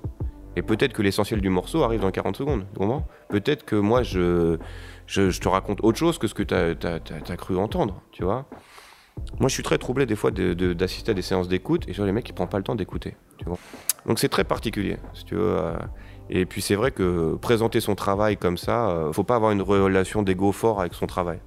Et 0.56 0.62
peut-être 0.62 0.92
que 0.92 1.02
l'essentiel 1.02 1.40
du 1.40 1.48
morceau 1.48 1.84
arrive 1.84 2.00
dans 2.00 2.10
40 2.10 2.36
secondes. 2.36 2.66
tu 2.72 2.80
comprends? 2.80 3.06
Peut-être 3.28 3.64
que 3.64 3.76
moi, 3.76 4.02
je 4.02 4.58
te 5.06 5.48
raconte 5.48 5.78
autre 5.82 5.98
chose 5.98 6.18
que 6.18 6.26
ce 6.26 6.34
que 6.34 6.42
tu 6.42 6.54
as, 6.54 7.36
cru 7.36 7.56
entendre, 7.56 8.02
tu 8.10 8.24
vois? 8.24 8.46
Moi, 9.38 9.48
je 9.48 9.54
suis 9.54 9.62
très 9.62 9.78
troublé 9.78 10.04
des 10.04 10.16
fois 10.16 10.30
d'assister 10.30 11.12
à 11.12 11.14
des 11.14 11.22
séances 11.22 11.48
d'écoute 11.48 11.88
et 11.88 11.92
vois 11.92 12.04
les 12.04 12.12
mecs 12.12 12.24
qui 12.24 12.32
prennent 12.32 12.48
pas 12.48 12.58
le 12.58 12.64
temps 12.64 12.74
d'écouter. 12.74 13.16
Donc 14.06 14.18
c'est 14.18 14.28
très 14.28 14.44
particulier, 14.44 14.98
euh, 15.32 15.76
et 16.28 16.46
puis 16.46 16.60
c'est 16.62 16.74
vrai 16.74 16.90
que 16.90 17.36
présenter 17.36 17.80
son 17.80 17.94
travail 17.94 18.36
comme 18.36 18.58
ça, 18.58 18.90
euh, 18.90 19.12
faut 19.12 19.24
pas 19.24 19.36
avoir 19.36 19.52
une 19.52 19.62
relation 19.62 20.22
d'ego 20.22 20.52
fort 20.52 20.80
avec 20.80 20.94
son 20.94 21.06
travail. 21.06 21.40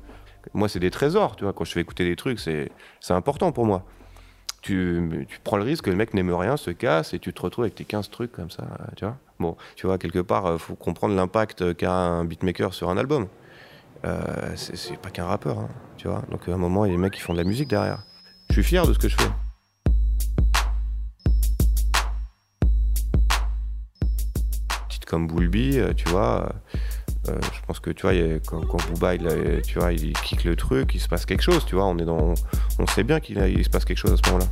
Moi, 0.53 0.67
c'est 0.67 0.79
des 0.79 0.91
trésors. 0.91 1.35
Quand 1.37 1.63
je 1.63 1.71
fais 1.71 1.81
écouter 1.81 2.03
des 2.03 2.15
trucs, 2.15 2.39
c'est 2.39 2.69
important 3.09 3.51
pour 3.51 3.65
moi. 3.65 3.85
Tu, 4.61 5.27
prends 5.43 5.57
le 5.57 5.63
risque 5.63 5.85
que 5.85 5.89
le 5.89 5.95
mec 5.95 6.13
n'aime 6.13 6.33
rien, 6.33 6.57
se 6.57 6.71
casse 6.71 7.13
et 7.13 7.19
tu 7.19 7.33
te 7.33 7.41
retrouves 7.41 7.65
avec 7.65 7.75
tes 7.75 7.85
15 7.85 8.09
trucs 8.09 8.31
comme 8.31 8.49
ça. 8.49 8.63
Bon, 9.39 9.55
tu 9.75 9.87
vois, 9.87 9.97
quelque 9.97 10.19
part, 10.19 10.45
euh, 10.45 10.57
faut 10.57 10.75
comprendre 10.75 11.15
l'impact 11.15 11.75
qu'a 11.75 11.91
un 11.91 12.25
beatmaker 12.25 12.73
sur 12.73 12.89
un 12.89 12.97
album. 12.97 13.27
Euh, 14.05 14.53
c'est 14.55 14.97
pas 14.97 15.09
qu'un 15.09 15.25
rappeur, 15.25 15.59
hein, 15.59 15.69
tu 15.97 16.07
vois. 16.07 16.23
Donc 16.29 16.47
à 16.49 16.53
un 16.53 16.57
moment, 16.57 16.85
il 16.85 16.89
y 16.89 16.93
a 16.93 16.95
des 16.95 17.01
mecs 17.01 17.13
qui 17.13 17.21
font 17.21 17.33
de 17.33 17.37
la 17.37 17.45
musique 17.45 17.69
derrière. 17.69 18.03
Je 18.49 18.53
suis 18.55 18.63
fier 18.63 18.85
de 18.85 18.93
ce 18.93 18.99
que 18.99 19.07
je 19.07 19.15
fais. 19.15 19.29
Petite 24.87 25.05
comme 25.05 25.27
Boulby, 25.27 25.79
euh, 25.79 25.93
tu 25.93 26.09
vois. 26.09 26.53
euh, 27.29 27.39
je 27.53 27.61
pense 27.65 27.79
que 27.79 27.91
tu 27.91 28.01
vois, 28.01 28.13
quand, 28.45 28.61
quand 28.67 28.85
Booba, 28.89 29.15
il, 29.15 29.61
tu 29.65 29.79
vois, 29.79 29.93
il 29.93 30.13
kick 30.13 30.43
le 30.43 30.55
truc, 30.55 30.93
il 30.95 30.99
se 30.99 31.07
passe 31.07 31.25
quelque 31.25 31.41
chose, 31.43 31.65
tu 31.65 31.75
vois. 31.75 31.85
On 31.85 31.97
est 31.97 32.05
dans, 32.05 32.33
on 32.79 32.87
sait 32.87 33.03
bien 33.03 33.19
qu'il 33.21 33.63
se 33.63 33.69
passe 33.69 33.85
quelque 33.85 33.97
chose 33.97 34.11
à 34.11 34.17
ce 34.17 34.31
moment-là. 34.31 34.49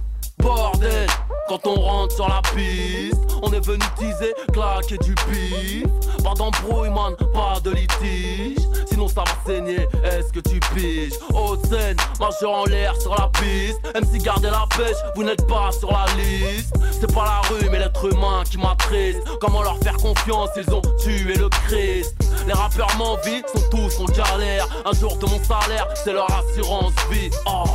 Quand 1.52 1.68
on 1.68 1.82
rentre 1.82 2.16
sur 2.16 2.30
la 2.30 2.42
piste, 2.56 3.20
on 3.44 3.52
est 3.52 3.60
venu 3.60 3.84
teaser, 3.98 4.34
claquer 4.54 4.98
du 5.00 5.14
pif. 5.16 5.84
Pas 6.24 6.34
d'embrouille, 6.34 6.90
man, 6.90 7.14
pas 7.34 7.60
de 7.60 7.72
litige. 7.72 8.66
Sinon 8.90 9.10
ça 9.10 9.26
va 9.26 9.34
saigner, 9.46 9.86
est-ce 10.06 10.32
que 10.32 10.40
tu 10.40 10.62
piges? 10.74 11.12
Haute 11.34 11.66
scène, 11.66 11.98
majeur 12.22 12.52
en 12.52 12.64
l'air 12.64 12.96
sur 13.02 13.14
la 13.16 13.30
piste. 13.38 13.82
Même 13.94 14.06
si 14.06 14.20
gardez 14.20 14.50
la 14.50 14.66
pêche, 14.78 14.96
vous 15.14 15.26
n'êtes 15.26 15.46
pas 15.46 15.74
sur 15.74 15.92
la 15.92 16.06
liste. 16.16 16.74
C'est 16.90 17.14
pas 17.14 17.26
la 17.26 17.42
rue, 17.50 17.70
mais 17.70 17.80
l'être 17.80 18.06
humain 18.06 18.44
qui 18.50 18.58
m'attriste. 18.58 19.20
Comment 19.42 19.62
leur 19.62 19.78
faire 19.80 19.98
confiance, 19.98 20.52
ils 20.56 20.74
ont 20.74 20.82
tué 21.04 21.34
le 21.34 21.50
Christ. 21.68 22.16
Les 22.48 22.54
rappeurs 22.54 22.96
m'envient, 22.98 23.44
sont 23.54 23.70
tous 23.70 24.00
en 24.00 24.06
galère. 24.06 24.70
Un 24.86 24.94
jour 24.94 25.18
de 25.18 25.26
mon 25.26 25.44
salaire, 25.44 25.90
c'est 25.96 26.14
leur 26.14 26.32
assurance 26.32 26.94
vie. 27.12 27.30
Oh. 27.46 27.66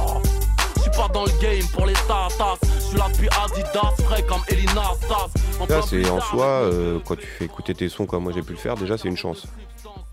Je 0.76 0.82
suis 0.82 0.90
pas 0.92 1.08
dans 1.12 1.24
le 1.24 1.32
game 1.42 1.68
pour 1.74 1.84
les 1.84 1.92
tatas. 1.92 2.56
Là 2.96 3.09
depuis 3.12 3.28
Adidas, 3.28 3.94
frais 4.04 4.22
comme 4.22 4.40
Elina 4.48 4.82
Stas. 5.00 5.66
Là, 5.68 5.82
c'est 5.82 6.09
en 6.09 6.20
soi, 6.20 6.44
euh, 6.44 6.98
quand 7.04 7.16
tu 7.16 7.26
fais 7.26 7.44
écouter 7.44 7.74
tes 7.74 7.88
sons 7.88 8.06
comme 8.06 8.24
moi 8.24 8.32
j'ai 8.35 8.42
pu 8.42 8.52
le 8.52 8.59
faire, 8.59 8.74
déjà 8.74 8.96
c'est 8.96 9.09
une 9.09 9.16
chance. 9.16 9.46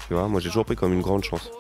Tu 0.08 0.14
vois, 0.14 0.28
moi 0.28 0.42
j'ai 0.42 0.50
toujours 0.50 0.66
pris 0.66 0.76
comme 0.76 0.94
une 0.94 1.02
grande 1.02 1.24
chance. 1.24 1.52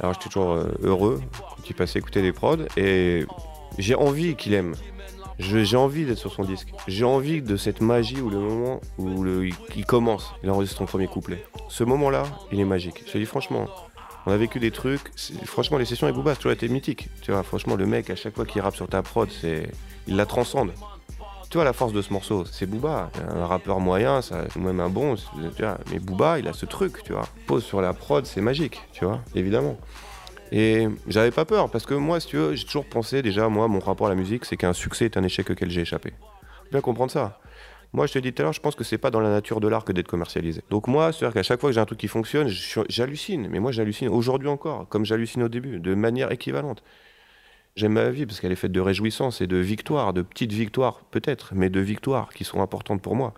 Alors 0.00 0.14
j'étais 0.14 0.28
toujours 0.28 0.52
euh, 0.52 0.72
heureux 0.82 1.20
quand 1.38 1.68
il 1.68 1.74
passait 1.74 1.98
écouter 1.98 2.22
des 2.22 2.32
prods 2.32 2.56
et 2.76 3.26
j'ai 3.78 3.94
envie 3.94 4.34
qu'il 4.36 4.54
aime. 4.54 4.74
J'ai 5.38 5.76
envie 5.76 6.04
d'être 6.04 6.18
sur 6.18 6.32
son 6.32 6.42
disque. 6.42 6.68
J'ai 6.88 7.04
envie 7.04 7.42
de 7.42 7.56
cette 7.56 7.80
magie 7.80 8.20
où 8.20 8.28
le 8.28 8.38
moment 8.38 8.80
où 8.98 9.22
le, 9.22 9.46
il, 9.46 9.54
il 9.76 9.86
commence, 9.86 10.32
il 10.42 10.50
enregistre 10.50 10.78
son 10.78 10.86
premier 10.86 11.06
couplet. 11.06 11.44
Ce 11.68 11.84
moment-là, 11.84 12.24
il 12.50 12.58
est 12.58 12.64
magique. 12.64 13.04
Je 13.06 13.12
te 13.12 13.18
dis 13.18 13.24
franchement, 13.24 13.68
on 14.28 14.30
a 14.30 14.36
vécu 14.36 14.60
des 14.60 14.70
trucs. 14.70 15.10
Franchement, 15.46 15.78
les 15.78 15.86
sessions 15.86 16.06
avec 16.06 16.14
Booba, 16.14 16.32
ça 16.32 16.34
a 16.34 16.36
toujours 16.36 16.52
été 16.52 16.68
mythique. 16.68 17.08
Tu 17.22 17.32
vois, 17.32 17.42
franchement, 17.42 17.76
le 17.76 17.86
mec, 17.86 18.10
à 18.10 18.16
chaque 18.16 18.34
fois 18.34 18.44
qu'il 18.44 18.60
rappe 18.60 18.76
sur 18.76 18.86
ta 18.86 19.00
prod, 19.00 19.30
c'est, 19.30 19.70
il 20.06 20.16
la 20.16 20.26
transcende. 20.26 20.72
Tu 21.48 21.56
vois 21.56 21.64
la 21.64 21.72
force 21.72 21.94
de 21.94 22.02
ce 22.02 22.12
morceau, 22.12 22.44
c'est 22.44 22.66
Booba. 22.66 23.10
Un 23.26 23.46
rappeur 23.46 23.80
moyen, 23.80 24.20
ça, 24.20 24.44
ou 24.54 24.60
même 24.60 24.80
un 24.80 24.90
bon, 24.90 25.16
mais 25.90 25.98
Booba, 25.98 26.38
il 26.38 26.46
a 26.46 26.52
ce 26.52 26.66
truc, 26.66 27.02
tu 27.04 27.14
vois. 27.14 27.26
Pose 27.46 27.64
sur 27.64 27.80
la 27.80 27.94
prod, 27.94 28.26
c'est 28.26 28.42
magique, 28.42 28.82
tu 28.92 29.06
vois, 29.06 29.20
évidemment. 29.34 29.78
Et 30.52 30.88
j'avais 31.06 31.30
pas 31.30 31.46
peur, 31.46 31.70
parce 31.70 31.86
que 31.86 31.94
moi, 31.94 32.20
si 32.20 32.26
tu 32.26 32.36
veux, 32.36 32.54
j'ai 32.54 32.66
toujours 32.66 32.84
pensé, 32.84 33.22
déjà, 33.22 33.48
moi, 33.48 33.66
mon 33.66 33.78
rapport 33.78 34.08
à 34.08 34.10
la 34.10 34.16
musique, 34.16 34.44
c'est 34.44 34.58
qu'un 34.58 34.74
succès 34.74 35.06
est 35.06 35.16
un 35.16 35.24
échec 35.24 35.48
auquel 35.48 35.70
j'ai 35.70 35.80
échappé. 35.80 36.12
Faut 36.64 36.70
bien 36.72 36.80
comprendre 36.82 37.10
ça. 37.10 37.40
Moi, 37.94 38.06
je 38.06 38.12
te 38.12 38.18
dis 38.18 38.32
tout 38.32 38.42
à 38.42 38.44
l'heure, 38.44 38.52
je 38.52 38.60
pense 38.60 38.74
que 38.74 38.84
c'est 38.84 38.98
pas 38.98 39.10
dans 39.10 39.20
la 39.20 39.30
nature 39.30 39.60
de 39.60 39.68
l'art 39.68 39.84
que 39.84 39.92
d'être 39.92 40.08
commercialisé. 40.08 40.62
Donc 40.68 40.88
moi, 40.88 41.10
c'est-à-dire 41.12 41.34
qu'à 41.34 41.42
chaque 41.42 41.60
fois 41.60 41.70
que 41.70 41.74
j'ai 41.74 41.80
un 41.80 41.86
truc 41.86 41.98
qui 41.98 42.08
fonctionne, 42.08 42.48
j'hallucine. 42.88 43.48
Mais 43.50 43.60
moi, 43.60 43.72
j'hallucine 43.72 44.08
aujourd'hui 44.08 44.48
encore, 44.48 44.86
comme 44.88 45.04
j'hallucine 45.04 45.42
au 45.42 45.48
début, 45.48 45.80
de 45.80 45.94
manière 45.94 46.30
équivalente. 46.30 46.82
J'aime 47.76 47.92
ma 47.92 48.10
vie 48.10 48.26
parce 48.26 48.40
qu'elle 48.40 48.52
est 48.52 48.56
faite 48.56 48.72
de 48.72 48.80
réjouissances 48.80 49.40
et 49.40 49.46
de 49.46 49.56
victoires, 49.56 50.12
de 50.12 50.22
petites 50.22 50.52
victoires 50.52 51.04
peut-être, 51.10 51.52
mais 51.54 51.70
de 51.70 51.80
victoires 51.80 52.30
qui 52.34 52.44
sont 52.44 52.60
importantes 52.60 53.00
pour 53.00 53.14
moi. 53.14 53.34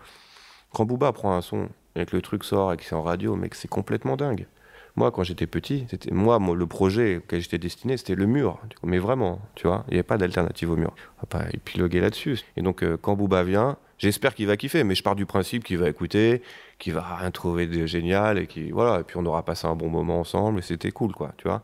Quand 0.73 0.83
Booba 0.83 1.11
prend 1.11 1.33
un 1.33 1.41
son 1.41 1.69
et 1.95 2.05
que 2.05 2.15
le 2.15 2.21
truc 2.21 2.43
sort 2.43 2.73
et 2.73 2.77
que 2.77 2.83
c'est 2.83 2.95
en 2.95 3.03
radio, 3.03 3.35
mec, 3.35 3.55
c'est 3.55 3.67
complètement 3.67 4.17
dingue. 4.17 4.47
Moi, 4.95 5.11
quand 5.11 5.23
j'étais 5.23 5.47
petit, 5.47 5.85
c'était 5.89 6.11
moi, 6.11 6.39
le 6.39 6.65
projet 6.65 7.17
auquel 7.17 7.39
j'étais 7.39 7.57
destiné, 7.57 7.95
c'était 7.97 8.15
le 8.15 8.25
mur. 8.25 8.59
Mais 8.83 8.97
vraiment, 8.97 9.39
tu 9.55 9.67
vois, 9.67 9.85
il 9.87 9.91
n'y 9.91 9.97
avait 9.97 10.03
pas 10.03 10.17
d'alternative 10.17 10.71
au 10.71 10.75
mur. 10.75 10.93
On 11.17 11.21
va 11.21 11.27
pas 11.27 11.49
épiloguer 11.53 12.01
là-dessus. 12.01 12.39
Et 12.57 12.61
donc, 12.61 12.83
euh, 12.83 12.97
quand 13.01 13.15
Booba 13.15 13.43
vient, 13.43 13.77
j'espère 14.01 14.33
qu'il 14.35 14.47
va 14.47 14.57
kiffer, 14.57 14.83
mais 14.83 14.95
je 14.95 15.03
pars 15.03 15.15
du 15.15 15.25
principe 15.25 15.63
qu'il 15.63 15.77
va 15.77 15.87
écouter, 15.87 16.41
qu'il 16.79 16.93
va 16.93 17.15
rien 17.19 17.31
trouver 17.31 17.67
de 17.67 17.85
génial 17.85 18.37
et 18.39 18.47
qui 18.47 18.71
voilà. 18.71 19.01
Et 19.01 19.03
puis 19.03 19.17
on 19.17 19.25
aura 19.25 19.45
passé 19.45 19.67
un 19.67 19.75
bon 19.75 19.89
moment 19.89 20.19
ensemble 20.19 20.59
et 20.59 20.61
c'était 20.61 20.91
cool, 20.91 21.13
quoi, 21.13 21.31
tu 21.37 21.47
vois. 21.47 21.61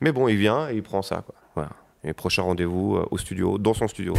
Mais 0.00 0.12
bon, 0.12 0.28
il 0.28 0.36
vient 0.36 0.68
et 0.68 0.74
il 0.74 0.82
prend 0.82 1.02
ça, 1.02 1.22
quoi. 1.24 1.34
Voilà. 1.54 1.70
Et 2.04 2.12
prochain 2.12 2.42
rendez-vous 2.42 2.96
euh, 2.96 3.06
au 3.10 3.18
studio, 3.18 3.58
dans 3.58 3.74
son 3.74 3.88
studio. 3.88 4.14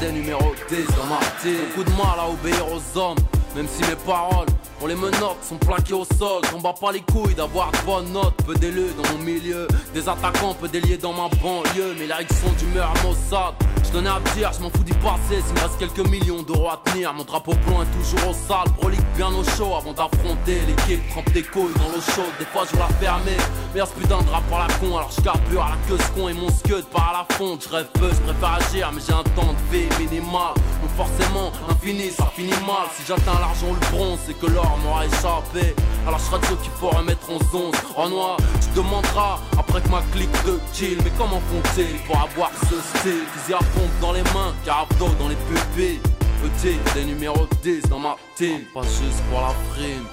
Des 0.00 0.12
numéros 0.12 0.52
10 0.68 0.86
dans 0.96 1.06
ma 1.06 1.18
team. 1.40 1.56
Beaucoup 1.68 1.90
de 1.90 1.96
mal 1.96 2.18
à 2.18 2.28
obéir 2.28 2.64
aux 2.72 2.98
hommes, 2.98 3.16
même 3.56 3.66
si 3.66 3.82
mes 3.82 3.96
paroles, 4.06 4.46
on 4.80 4.86
les 4.86 4.94
menottes, 4.94 5.42
sont 5.42 5.56
plaquées 5.56 5.94
au 5.94 6.04
sol. 6.04 6.42
J'en 6.52 6.60
bats 6.60 6.74
pas 6.78 6.92
les 6.92 7.00
couilles 7.00 7.34
d'avoir 7.34 7.72
de 7.72 7.78
bonnes 7.84 8.12
notes. 8.12 8.36
Peu 8.46 8.54
d'élus 8.54 8.92
dans 8.96 9.16
mon 9.16 9.24
milieu, 9.24 9.66
des 9.94 10.08
attaquants, 10.08 10.54
peu 10.54 10.68
déliés 10.68 10.98
dans 10.98 11.12
ma 11.12 11.28
banlieue. 11.42 11.96
Mais 11.98 12.06
là, 12.06 12.18
ils 12.20 12.36
sont 12.36 12.52
d'humeur 12.52 12.92
Mossad. 13.02 13.54
Je 13.88 13.92
tenais 13.94 14.10
à 14.10 14.20
dire, 14.34 14.50
je 14.52 14.62
m'en 14.62 14.68
fous 14.68 14.84
du 14.84 14.92
passé. 14.92 15.40
S'il 15.42 15.54
me 15.54 15.60
reste 15.60 15.78
quelques 15.78 16.06
millions 16.10 16.42
d'euros 16.42 16.68
à 16.68 16.78
tenir, 16.84 17.14
mon 17.14 17.24
drapeau 17.24 17.54
blanc 17.66 17.80
est 17.80 17.96
toujours 17.96 18.28
au 18.28 18.34
sale. 18.34 18.70
Prolique 18.76 19.00
bien 19.16 19.28
au 19.28 19.42
chaud 19.56 19.74
avant 19.78 19.94
d'affronter 19.94 20.60
l'équipe. 20.66 21.08
Trempe 21.08 21.32
tes 21.32 21.42
couilles 21.42 21.72
dans 21.78 21.88
l'eau 21.88 22.02
chaude, 22.14 22.30
des 22.38 22.44
fois 22.44 22.64
je 22.70 22.76
la 22.78 22.86
fermer. 23.00 23.38
Mais 23.74 23.80
ce 23.80 23.98
putain 23.98 24.18
de 24.18 24.24
drapeau 24.24 24.56
à 24.56 24.66
la 24.68 24.74
con, 24.74 24.98
alors 24.98 25.10
je 25.16 25.22
carbure 25.22 25.62
à 25.62 25.70
la 25.70 25.76
queue 25.88 25.96
ce 25.96 26.20
con 26.20 26.28
et 26.28 26.34
mon 26.34 26.50
scud 26.50 26.84
part 26.92 27.14
à 27.14 27.24
la 27.24 27.34
fonte. 27.34 27.64
Je 27.64 27.74
rêve 27.74 27.88
peu, 27.94 28.10
je 28.10 28.30
préfère 28.30 28.58
agir, 28.60 28.90
mais 28.94 29.00
j'ai 29.06 29.14
un 29.14 29.22
temps 29.22 29.54
de 29.54 29.74
vie 29.74 29.88
minimal. 29.98 30.52
Donc 30.82 30.92
forcément, 30.94 31.50
infini, 31.70 32.10
ça 32.10 32.30
finit 32.36 32.60
mal. 32.66 32.92
Si 32.94 33.04
j'atteins 33.08 33.40
l'argent 33.40 33.68
ou 33.70 33.74
le 33.74 33.96
bronze, 33.96 34.18
c'est 34.26 34.38
que 34.38 34.46
l'or 34.52 34.78
m'aura 34.84 35.06
échappé. 35.06 35.74
Alors 36.06 36.18
je 36.18 36.24
serai 36.24 36.40
de 36.40 36.44
ceux 36.44 36.56
qu'il 36.56 36.72
faut 36.72 36.90
remettre 36.90 37.26
en 37.30 37.38
zone. 37.50 37.72
En 37.96 38.10
noir, 38.10 38.36
tu 38.60 38.68
demanderas 38.76 39.38
après 39.58 39.80
que 39.80 39.88
ma 39.88 40.02
clique 40.12 40.44
de 40.44 40.60
kill. 40.74 40.98
Mais 41.04 41.12
comment 41.16 41.40
font-ils 41.40 41.96
pour 42.06 42.20
avoir 42.20 42.50
ce 42.68 42.98
style? 42.98 43.24
Dans 44.00 44.12
les 44.12 44.22
des 46.94 47.04
numéros 47.04 47.46
10 47.62 47.82
dans 47.88 47.98
ma 47.98 48.16
team. 48.36 48.60
Pas 48.74 48.82
juste 48.82 49.22
pour 49.30 49.40
la 49.40 49.54
prime. 49.72 50.04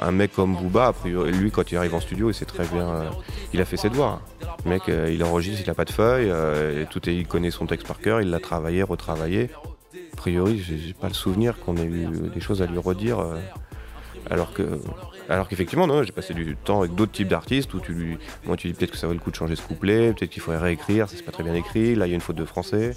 Un 0.00 0.12
mec 0.12 0.32
comme 0.32 0.56
Booba, 0.56 0.94
lui, 1.04 1.50
quand 1.50 1.70
il 1.70 1.76
arrive 1.76 1.94
en 1.94 2.00
studio, 2.00 2.30
il 2.30 2.34
sait 2.34 2.44
très 2.44 2.64
bien. 2.66 2.88
euh, 2.88 3.10
il 3.52 3.60
a 3.60 3.64
fait 3.64 3.76
ses 3.76 3.90
devoirs. 3.90 4.20
Le 4.64 4.70
mec, 4.70 4.88
euh, 4.88 5.10
il 5.12 5.22
enregistre, 5.24 5.62
il 5.64 5.70
a 5.70 5.74
pas 5.74 5.84
de 5.84 5.90
feuille, 5.90 6.28
euh, 6.30 6.84
tout 6.90 7.08
est, 7.08 7.14
il 7.14 7.26
connaît 7.26 7.50
son 7.50 7.66
texte 7.66 7.86
par 7.86 7.98
cœur, 7.98 8.20
il 8.20 8.30
l'a 8.30 8.40
travaillé, 8.40 8.82
retravaillé. 8.82 9.50
A 10.12 10.16
priori, 10.16 10.58
j'ai 10.58 10.94
pas 10.94 11.08
le 11.08 11.14
souvenir 11.14 11.58
qu'on 11.58 11.76
ait 11.76 11.84
eu 11.84 12.06
des 12.32 12.40
choses 12.40 12.62
à 12.62 12.66
lui 12.66 12.78
redire. 12.78 13.18
Alors 14.30 14.52
que, 14.52 14.62
alors 15.28 15.48
qu'effectivement, 15.48 15.86
non, 15.86 16.02
j'ai 16.02 16.12
passé 16.12 16.34
du 16.34 16.56
temps 16.56 16.80
avec 16.80 16.94
d'autres 16.94 17.12
types 17.12 17.28
d'artistes 17.28 17.72
où 17.74 17.80
tu 17.80 17.92
lui, 17.92 18.18
moi, 18.44 18.56
tu 18.56 18.68
dis 18.68 18.74
peut-être 18.74 18.92
que 18.92 18.96
ça 18.96 19.06
vaut 19.06 19.12
le 19.12 19.18
coup 19.18 19.30
de 19.30 19.36
changer 19.36 19.56
ce 19.56 19.62
couplet, 19.62 20.12
peut-être 20.12 20.30
qu'il 20.30 20.42
faudrait 20.42 20.60
réécrire, 20.60 21.08
c'est 21.08 21.22
pas 21.22 21.32
très 21.32 21.42
bien 21.42 21.54
écrit. 21.54 21.94
Là, 21.94 22.06
il 22.06 22.10
y 22.10 22.12
a 22.12 22.14
une 22.14 22.20
faute 22.20 22.36
de 22.36 22.44
français. 22.44 22.94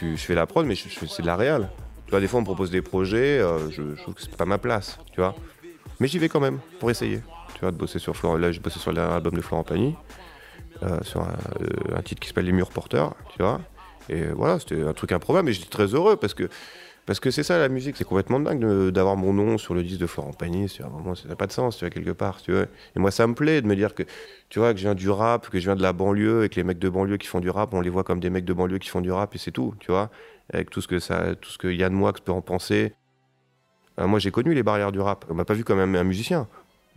Je, 0.00 0.14
fais 0.16 0.34
la 0.34 0.46
prod, 0.46 0.64
mais 0.64 0.76
c'est 0.76 1.22
de 1.22 1.26
la 1.26 1.36
réal. 1.36 1.68
Tu 2.06 2.18
des 2.18 2.28
fois, 2.28 2.38
on 2.38 2.42
me 2.42 2.46
propose 2.46 2.70
des 2.70 2.82
projets, 2.82 3.38
euh, 3.40 3.70
je, 3.70 3.82
trouve 4.00 4.14
que 4.14 4.22
c'est 4.22 4.34
pas 4.34 4.44
ma 4.44 4.58
place, 4.58 4.98
tu 5.12 5.20
vois. 5.20 5.34
Mais 6.00 6.06
j'y 6.06 6.18
vais 6.18 6.28
quand 6.28 6.40
même 6.40 6.60
pour 6.78 6.90
essayer. 6.90 7.20
Tu 7.54 7.60
vois, 7.60 7.72
de 7.72 7.76
bosser 7.76 7.98
sur 7.98 8.16
Florent. 8.16 8.36
Là, 8.36 8.52
j'ai 8.52 8.60
bossé 8.60 8.78
sur 8.78 8.92
l'album 8.92 9.34
de 9.34 9.40
Florent 9.40 9.64
Pagny, 9.64 9.96
euh, 10.84 11.00
sur 11.02 11.22
un, 11.22 11.36
euh, 11.60 11.96
un 11.96 12.02
titre 12.02 12.20
qui 12.20 12.28
s'appelle 12.28 12.46
Les 12.46 12.52
Murs 12.52 12.70
Porteurs, 12.70 13.14
tu 13.36 13.42
vois. 13.42 13.60
Et 14.08 14.26
voilà, 14.28 14.58
c'était 14.58 14.82
un 14.82 14.92
truc 14.92 15.12
improbable, 15.12 15.46
mais 15.46 15.52
j'étais 15.52 15.68
très 15.68 15.86
heureux 15.86 16.16
parce 16.16 16.34
que 16.34 16.48
parce 17.08 17.20
que 17.20 17.30
c'est 17.30 17.42
ça 17.42 17.58
la 17.58 17.70
musique, 17.70 17.96
c'est 17.96 18.04
complètement 18.04 18.38
dingue 18.38 18.90
d'avoir 18.90 19.16
mon 19.16 19.32
nom 19.32 19.56
sur 19.56 19.72
le 19.72 19.82
disque 19.82 19.98
de 19.98 20.06
Florent 20.06 20.34
Pagny. 20.34 20.68
C'est 20.68 20.84
un 20.84 20.90
moment, 20.90 21.14
ça 21.14 21.26
n'a 21.26 21.36
pas 21.36 21.46
de 21.46 21.52
sens, 21.52 21.78
tu 21.78 21.86
vois, 21.86 21.88
quelque 21.88 22.10
part, 22.10 22.42
tu 22.42 22.52
vois. 22.52 22.66
Et 22.94 22.98
moi, 22.98 23.10
ça 23.10 23.26
me 23.26 23.32
plaît 23.32 23.62
de 23.62 23.66
me 23.66 23.74
dire 23.74 23.94
que, 23.94 24.02
tu 24.50 24.58
vois, 24.58 24.74
que 24.74 24.78
je 24.78 24.84
viens 24.84 24.94
du 24.94 25.08
rap, 25.08 25.48
que 25.48 25.58
je 25.58 25.64
viens 25.64 25.74
de 25.74 25.80
la 25.80 25.94
banlieue, 25.94 26.44
et 26.44 26.50
que 26.50 26.56
les 26.56 26.64
mecs 26.64 26.78
de 26.78 26.88
banlieue 26.90 27.16
qui 27.16 27.26
font 27.26 27.40
du 27.40 27.48
rap, 27.48 27.72
on 27.72 27.80
les 27.80 27.88
voit 27.88 28.04
comme 28.04 28.20
des 28.20 28.28
mecs 28.28 28.44
de 28.44 28.52
banlieue 28.52 28.76
qui 28.76 28.90
font 28.90 29.00
du 29.00 29.10
rap, 29.10 29.34
et 29.34 29.38
c'est 29.38 29.52
tout, 29.52 29.72
tu 29.80 29.90
vois. 29.90 30.10
Avec 30.52 30.68
tout 30.68 30.82
ce 30.82 30.86
que 30.86 30.98
ça, 30.98 31.34
tout 31.34 31.48
ce 31.48 31.56
que 31.56 31.68
Yann 31.68 31.98
peut 32.22 32.32
en 32.32 32.42
penser. 32.42 32.92
Euh, 33.98 34.06
moi, 34.06 34.18
j'ai 34.18 34.30
connu 34.30 34.52
les 34.52 34.62
barrières 34.62 34.92
du 34.92 35.00
rap. 35.00 35.24
On 35.30 35.34
m'a 35.34 35.46
pas 35.46 35.54
vu 35.54 35.64
comme 35.64 35.78
un, 35.78 35.94
un 35.94 36.04
musicien. 36.04 36.46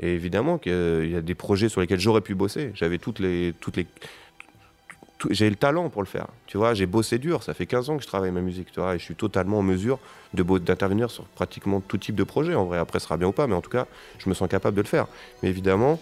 Et 0.02 0.14
évidemment 0.14 0.58
qu'il 0.58 1.10
y 1.10 1.16
a 1.16 1.22
des 1.22 1.36
projets 1.36 1.70
sur 1.70 1.80
lesquels 1.80 2.02
j'aurais 2.02 2.20
pu 2.20 2.36
bosser. 2.36 2.72
J'avais 2.74 2.98
toutes 2.98 3.20
les, 3.20 3.54
toutes 3.62 3.78
les, 3.78 3.88
j'ai 5.30 5.50
le 5.50 5.56
talent 5.56 5.90
pour 5.90 6.02
le 6.02 6.08
faire. 6.08 6.28
Tu 6.48 6.58
vois, 6.58 6.74
j'ai 6.74 6.86
bossé 6.86 7.18
dur. 7.18 7.44
Ça 7.44 7.54
fait 7.54 7.66
15 7.66 7.90
ans 7.90 7.98
que 7.98 8.04
je 8.04 8.08
travaille 8.08 8.32
ma 8.32 8.42
musique, 8.42 8.72
tu 8.72 8.80
vois, 8.80 8.96
et 8.96 9.00
je 9.00 9.04
suis 9.04 9.16
totalement 9.16 9.60
en 9.60 9.64
mesure 9.64 10.00
de 10.34 10.44
d'intervenir 10.60 11.12
sur 11.12 11.26
pratiquement 11.26 11.82
tout 11.82 11.98
type 11.98 12.16
de 12.16 12.24
projet. 12.24 12.56
En 12.56 12.66
vrai, 12.66 12.80
après, 12.80 13.00
ce 13.00 13.06
sera 13.06 13.18
bien 13.18 13.28
ou 13.28 13.32
pas, 13.32 13.48
mais 13.48 13.56
en 13.56 13.62
tout 13.62 13.70
cas, 13.70 13.86
je 14.18 14.30
me 14.30 14.34
sens 14.34 14.50
capable 14.50 14.76
de 14.76 14.82
le 14.82 14.88
faire. 14.88 15.08
Mais 15.44 15.50
évidemment, 15.50 16.00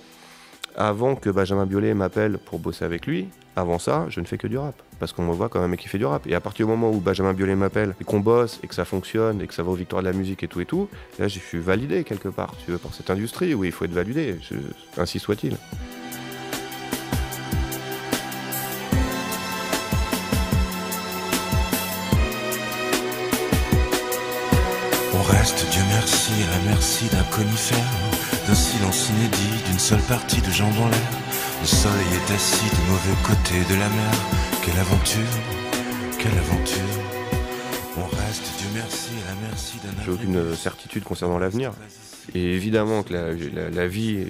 avant 0.76 1.16
que 1.16 1.30
Benjamin 1.30 1.66
Biolay 1.66 1.94
m'appelle 1.94 2.38
pour 2.38 2.60
bosser 2.60 2.86
avec 2.86 3.06
lui, 3.06 3.28
avant 3.56 3.80
ça, 3.80 4.06
je 4.10 4.20
ne 4.22 4.26
fais 4.26 4.38
que 4.38 4.48
du 4.48 4.58
rap. 4.58 4.76
Parce 5.00 5.14
qu'on 5.14 5.24
me 5.24 5.34
voit 5.34 5.50
comme 5.50 5.62
un 5.62 5.68
mec 5.68 5.80
qui 5.80 5.88
fait 5.88 5.98
du 5.98 6.06
rap. 6.06 6.26
Et 6.28 6.36
à 6.36 6.42
partir 6.42 6.66
du 6.66 6.72
moment 6.72 6.90
où 6.92 7.00
Benjamin 7.00 7.34
Biolay 7.34 7.56
m'appelle 7.56 7.96
et 8.00 8.04
qu'on 8.04 8.20
bosse 8.20 8.60
et 8.64 8.68
que 8.68 8.76
ça 8.76 8.86
fonctionne 8.86 9.42
et 9.42 9.48
que 9.48 9.54
ça 9.54 9.64
va 9.64 9.72
aux 9.72 9.76
victoires 9.76 10.02
de 10.02 10.08
la 10.08 10.14
musique 10.14 10.44
et 10.44 10.48
tout 10.48 10.62
et 10.62 10.66
tout, 10.66 10.90
là, 11.18 11.28
je 11.28 11.40
suis 11.40 11.60
validé 11.60 12.04
quelque 12.04 12.30
part, 12.30 12.54
tu 12.66 12.72
veux, 12.72 12.78
par 12.78 12.94
cette 12.94 13.10
industrie 13.10 13.54
où 13.54 13.64
il 13.64 13.72
faut 13.72 13.86
être 13.86 13.92
validé. 13.92 14.36
Ainsi 14.98 15.20
soit-il. 15.20 15.58
Merci, 26.10 26.32
à 26.44 26.58
la 26.58 26.64
merci 26.72 27.06
d'un 27.10 27.24
conifère, 27.24 27.86
d'un 28.48 28.56
silence 28.56 29.10
inédit, 29.10 29.64
d'une 29.70 29.78
seule 29.80 30.02
partie 30.02 30.42
de 30.42 30.50
jambes 30.50 30.78
en 30.82 30.90
l'air. 30.90 31.10
Le 31.62 31.68
soleil 31.68 32.08
est 32.16 32.34
assis 32.34 32.66
du 32.66 32.82
mauvais 32.90 33.16
côté 33.24 33.60
de 33.74 33.80
la 33.80 33.90
mer. 33.90 34.12
Quelle 34.64 34.80
aventure, 34.80 35.22
quelle 36.18 36.38
aventure. 36.38 36.82
On 37.98 38.06
reste, 38.06 38.44
Dieu 38.58 38.68
merci, 38.74 39.10
à 39.28 39.32
la 39.36 39.48
merci 39.50 39.78
d'un 39.84 40.04
J'ai 40.04 40.12
aucune 40.12 40.56
certitude 40.56 41.04
concernant 41.04 41.38
l'avenir. 41.38 41.72
Et 42.34 42.54
évidemment 42.56 43.04
que 43.04 43.14
la, 43.14 43.34
la- 43.34 43.70
la 43.70 43.88
vie 43.88 44.26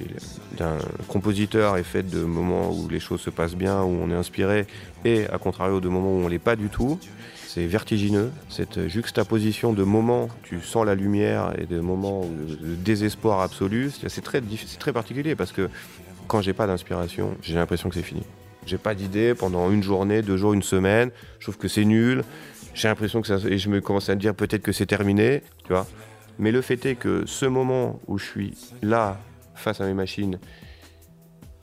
d'un 0.57 0.77
compositeur 1.07 1.77
est 1.77 1.83
faite 1.83 2.09
de 2.09 2.23
moments 2.23 2.71
où 2.71 2.87
les 2.89 2.99
choses 2.99 3.21
se 3.21 3.29
passent 3.29 3.55
bien, 3.55 3.81
où 3.83 3.99
on 4.01 4.09
est 4.09 4.15
inspiré, 4.15 4.67
et 5.05 5.27
à 5.27 5.37
contrario 5.37 5.79
de 5.79 5.87
moments 5.89 6.11
où 6.13 6.23
on 6.25 6.27
l'est 6.27 6.39
pas 6.39 6.55
du 6.55 6.67
tout. 6.69 6.99
C'est 7.51 7.65
vertigineux, 7.65 8.29
cette 8.47 8.87
juxtaposition 8.87 9.73
de 9.73 9.81
moments 9.81 10.25
où 10.25 10.29
tu 10.43 10.61
sens 10.61 10.85
la 10.85 10.93
lumière 10.93 11.51
et 11.57 11.65
de 11.65 11.79
moments 11.79 12.21
de 12.21 12.75
désespoir 12.75 13.41
absolu. 13.41 13.89
C'est 13.89 14.21
très, 14.21 14.39
très 14.77 14.93
particulier 14.93 15.35
parce 15.35 15.51
que 15.51 15.67
quand 16.27 16.41
j'ai 16.41 16.53
pas 16.53 16.67
d'inspiration, 16.67 17.35
j'ai 17.41 17.55
l'impression 17.55 17.89
que 17.89 17.95
c'est 17.95 18.03
fini. 18.03 18.21
J'ai 18.67 18.77
pas 18.77 18.93
d'idée 18.93 19.33
pendant 19.33 19.71
une 19.71 19.81
journée, 19.81 20.21
deux 20.21 20.37
jours, 20.37 20.53
une 20.53 20.61
semaine. 20.61 21.09
Je 21.39 21.45
trouve 21.45 21.57
que 21.57 21.67
c'est 21.67 21.85
nul. 21.85 22.23
J'ai 22.75 22.87
l'impression 22.87 23.19
que 23.19 23.27
ça. 23.27 23.37
Et 23.47 23.57
je 23.57 23.67
me 23.69 23.81
commence 23.81 24.09
à 24.09 24.15
me 24.15 24.19
dire 24.19 24.35
peut-être 24.35 24.61
que 24.61 24.71
c'est 24.71 24.85
terminé, 24.85 25.41
tu 25.63 25.69
vois. 25.69 25.87
Mais 26.37 26.51
le 26.51 26.61
fait 26.61 26.85
est 26.85 26.93
que 26.93 27.23
ce 27.25 27.47
moment 27.47 27.99
où 28.05 28.19
je 28.19 28.25
suis 28.25 28.53
là, 28.83 29.19
face 29.55 29.81
à 29.81 29.87
mes 29.87 29.95
machines, 29.95 30.37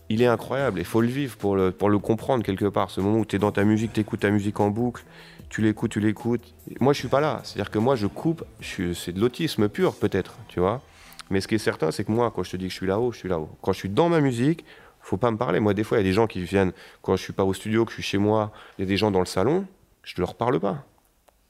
il 0.08 0.20
est 0.20 0.26
incroyable. 0.26 0.80
Il 0.80 0.84
faut 0.84 1.00
le 1.00 1.08
vivre 1.08 1.36
pour 1.36 1.54
le, 1.54 1.70
pour 1.70 1.90
le 1.90 2.00
comprendre 2.00 2.42
quelque 2.44 2.66
part. 2.66 2.90
Ce 2.90 3.00
moment 3.00 3.18
où 3.18 3.24
tu 3.24 3.36
es 3.36 3.38
dans 3.38 3.52
ta 3.52 3.62
musique, 3.62 3.92
tu 3.92 4.00
écoutes 4.00 4.20
ta 4.20 4.30
musique 4.30 4.58
en 4.58 4.70
boucle, 4.70 5.04
tu 5.48 5.62
l'écoutes, 5.62 5.92
tu 5.92 6.00
l'écoutes. 6.00 6.54
Moi, 6.80 6.92
je 6.92 6.98
suis 6.98 7.08
pas 7.08 7.20
là. 7.20 7.40
C'est-à-dire 7.44 7.70
que 7.70 7.78
moi, 7.78 7.96
je 7.96 8.06
coupe. 8.06 8.44
C'est 8.60 9.12
de 9.12 9.20
l'autisme 9.20 9.68
pur, 9.68 9.94
peut-être, 9.94 10.36
tu 10.48 10.60
vois. 10.60 10.82
Mais 11.30 11.40
ce 11.40 11.48
qui 11.48 11.56
est 11.56 11.58
certain, 11.58 11.90
c'est 11.90 12.04
que 12.04 12.12
moi, 12.12 12.32
quand 12.34 12.42
je 12.42 12.52
te 12.52 12.56
dis 12.56 12.66
que 12.66 12.70
je 12.70 12.76
suis 12.76 12.86
là-haut, 12.86 13.12
je 13.12 13.18
suis 13.18 13.28
là-haut. 13.28 13.50
Quand 13.62 13.72
je 13.72 13.78
suis 13.78 13.88
dans 13.88 14.08
ma 14.08 14.20
musique, 14.20 14.64
faut 15.00 15.16
pas 15.16 15.30
me 15.30 15.36
parler. 15.36 15.60
Moi, 15.60 15.74
des 15.74 15.84
fois, 15.84 15.98
il 15.98 16.00
y 16.00 16.04
a 16.04 16.08
des 16.08 16.12
gens 16.12 16.26
qui 16.26 16.40
viennent, 16.42 16.72
quand 17.02 17.16
je 17.16 17.22
suis 17.22 17.32
pas 17.32 17.44
au 17.44 17.54
studio, 17.54 17.84
que 17.84 17.90
je 17.90 17.96
suis 17.96 18.02
chez 18.02 18.18
moi, 18.18 18.52
il 18.78 18.82
y 18.82 18.84
a 18.84 18.88
des 18.88 18.96
gens 18.96 19.10
dans 19.10 19.20
le 19.20 19.26
salon, 19.26 19.66
je 20.02 20.14
ne 20.16 20.20
leur 20.20 20.34
parle 20.34 20.58
pas. 20.60 20.84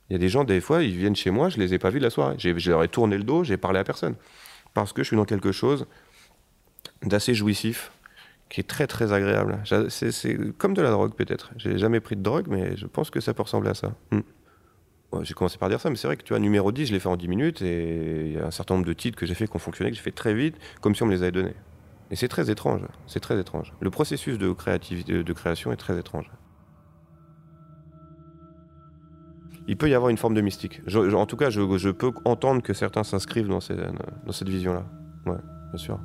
Il 0.09 0.13
y 0.13 0.17
a 0.17 0.19
des 0.19 0.29
gens, 0.29 0.45
des 0.45 0.61
fois, 0.61 0.83
ils 0.83 0.97
viennent 0.97 1.17
chez 1.17 1.31
moi, 1.31 1.49
je 1.49 1.59
les 1.59 1.75
ai 1.75 1.79
pas 1.79 1.91
vus 1.91 1.99
de 1.99 2.05
la 2.05 2.11
soirée. 2.11 2.37
Je 2.39 2.71
leur 2.71 2.83
ai 2.85 2.89
tourné 2.89 3.17
le 3.19 3.25
dos, 3.25 3.45
j'ai 3.45 3.57
parlé 3.57 3.79
à 3.79 3.85
personne. 3.85 4.15
Parce 4.73 4.93
que 4.93 5.03
je 5.03 5.09
suis 5.09 5.17
dans 5.17 5.25
quelque 5.25 5.53
chose 5.53 5.87
d'assez 7.03 7.35
jouissif, 7.35 7.93
qui 8.49 8.61
est 8.61 8.65
très 8.65 8.87
très 8.87 9.13
agréable. 9.13 9.61
C'est 9.89 10.37
comme 10.59 10.75
de 10.75 10.83
la 10.83 10.91
drogue 10.91 11.15
peut-être. 11.15 11.51
J'ai 11.57 11.79
jamais 11.79 12.01
pris 12.01 12.17
de 12.17 12.23
drogue, 12.23 12.47
mais 12.49 12.77
je 12.77 12.87
pense 12.87 13.11
que 13.11 13.21
ça 13.21 13.35
peut 13.35 13.43
ressembler 13.43 13.71
à 13.71 13.75
ça. 13.75 13.93
Hmm. 14.11 14.21
J'ai 15.23 15.35
commencé 15.35 15.57
par 15.57 15.69
dire 15.69 15.81
ça, 15.81 15.89
mais 15.89 15.97
c'est 15.97 16.07
vrai 16.07 16.17
que 16.17 16.23
tu 16.23 16.33
vois, 16.33 16.41
numéro 16.41 16.73
10, 16.73 16.87
je 16.87 16.93
l'ai 16.93 17.01
fait 17.01 17.09
en 17.09 17.17
10 17.17 17.29
minutes, 17.29 17.63
et 17.63 18.27
il 18.27 18.33
y 18.33 18.39
a 18.39 18.47
un 18.47 18.51
certain 18.51 18.75
nombre 18.75 18.87
de 18.87 18.93
titres 18.93 19.17
que 19.17 19.25
j'ai 19.25 19.35
fait 19.35 19.47
qui 19.47 19.57
ont 19.57 19.61
fonctionné, 19.61 19.91
que 19.91 19.97
j'ai 19.97 20.03
fait 20.03 20.11
très 20.11 20.35
vite, 20.35 20.57
comme 20.81 20.95
si 20.95 21.03
on 21.03 21.07
me 21.07 21.13
les 21.13 21.23
avait 21.23 21.33
donnés. 21.33 21.55
Et 22.11 22.17
c'est 22.17 22.29
très 22.29 22.51
étrange, 22.51 22.83
c'est 23.07 23.21
très 23.21 23.39
étrange. 23.39 23.73
Le 23.81 23.91
processus 23.91 24.37
de, 24.37 24.53
créativité, 24.53 25.25
de 25.25 25.33
création 25.33 25.73
est 25.73 25.77
très 25.77 25.99
étrange. 25.99 26.31
Il 29.69 29.77
peut 29.77 29.89
y 29.89 29.95
avoir 29.95 30.11
une 30.11 30.19
forme 30.19 30.35
de 30.35 30.41
mystique. 30.41 30.81
En 30.95 31.27
tout 31.27 31.37
cas, 31.37 31.51
je, 31.51 31.91
peux 31.91 32.13
entendre 32.25 32.63
que 32.63 32.75
certains 32.75 33.03
s'inscrivent 33.03 33.49
dans, 33.49 33.59
dans 34.27 34.33
cette 34.33 34.49
vision-là. 34.49 34.85
Ouais, 35.27 35.39
bien 35.73 35.79
sûr. 35.79 35.99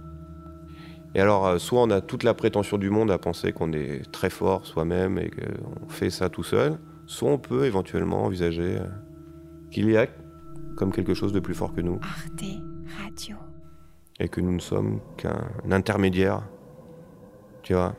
Et 1.13 1.19
alors, 1.19 1.45
euh, 1.45 1.58
soit 1.58 1.82
on 1.82 1.89
a 1.89 2.02
toute 2.02 2.24
la 2.24 2.34
prétention 2.34 2.78
du 2.78 2.89
monde 2.89 3.12
à 3.12 3.17
penser 3.17 3.52
qu'on 3.52 3.74
est 3.74 4.10
très 4.12 4.30
fort 4.30 4.65
soi-même 4.65 5.17
et 5.17 5.30
qu'on 5.30 5.89
fait 5.89 6.10
ça 6.10 6.30
tout 6.30 6.43
seul, 6.43 6.78
soit 7.06 7.30
on 7.30 7.38
peut 7.38 7.65
éventuellement 7.65 8.24
envisager 8.24 8.78
euh, 8.78 8.86
qu'il 9.71 9.89
y 9.89 9.97
a 9.97 10.08
comme 10.78 10.91
quelque 10.91 11.13
chose 11.13 11.34
de 11.34 11.39
plus 11.39 11.54
fort 11.54 11.74
que 11.74 11.82
nous 11.82 12.00
Arte 12.02 12.43
Radio. 13.04 13.36
et 14.19 14.30
que 14.30 14.39
nous 14.39 14.54
ne 14.54 14.60
sommes 14.60 15.02
qu'un 15.17 15.50
intermédiaire, 15.69 16.43
tu 17.62 17.74
vois, 17.74 17.95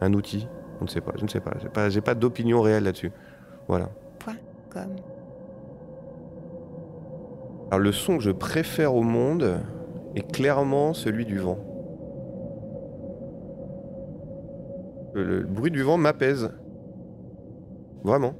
un 0.00 0.12
outil. 0.12 0.46
On 0.80 0.84
ne 0.84 0.88
sait 0.88 1.00
pas, 1.00 1.12
je 1.16 1.24
ne 1.24 1.28
sais 1.28 1.40
pas. 1.40 1.52
J'ai 1.60 1.68
pas, 1.68 1.90
j'ai 1.90 2.00
pas 2.00 2.14
d'opinion 2.14 2.60
réelle 2.60 2.84
là-dessus. 2.84 3.12
Voilà. 3.68 3.90
Point 4.18 4.36
com. 4.70 4.96
Alors 7.70 7.80
le 7.80 7.92
son 7.92 8.18
que 8.18 8.24
je 8.24 8.30
préfère 8.30 8.94
au 8.94 9.02
monde, 9.02 9.60
est 10.14 10.30
clairement 10.32 10.94
celui 10.94 11.24
du 11.24 11.38
vent. 11.38 11.58
Le, 15.14 15.42
bruit 15.42 15.70
du 15.70 15.82
vent 15.82 15.96
m'apaise. 15.96 16.50
Vraiment. 18.04 18.34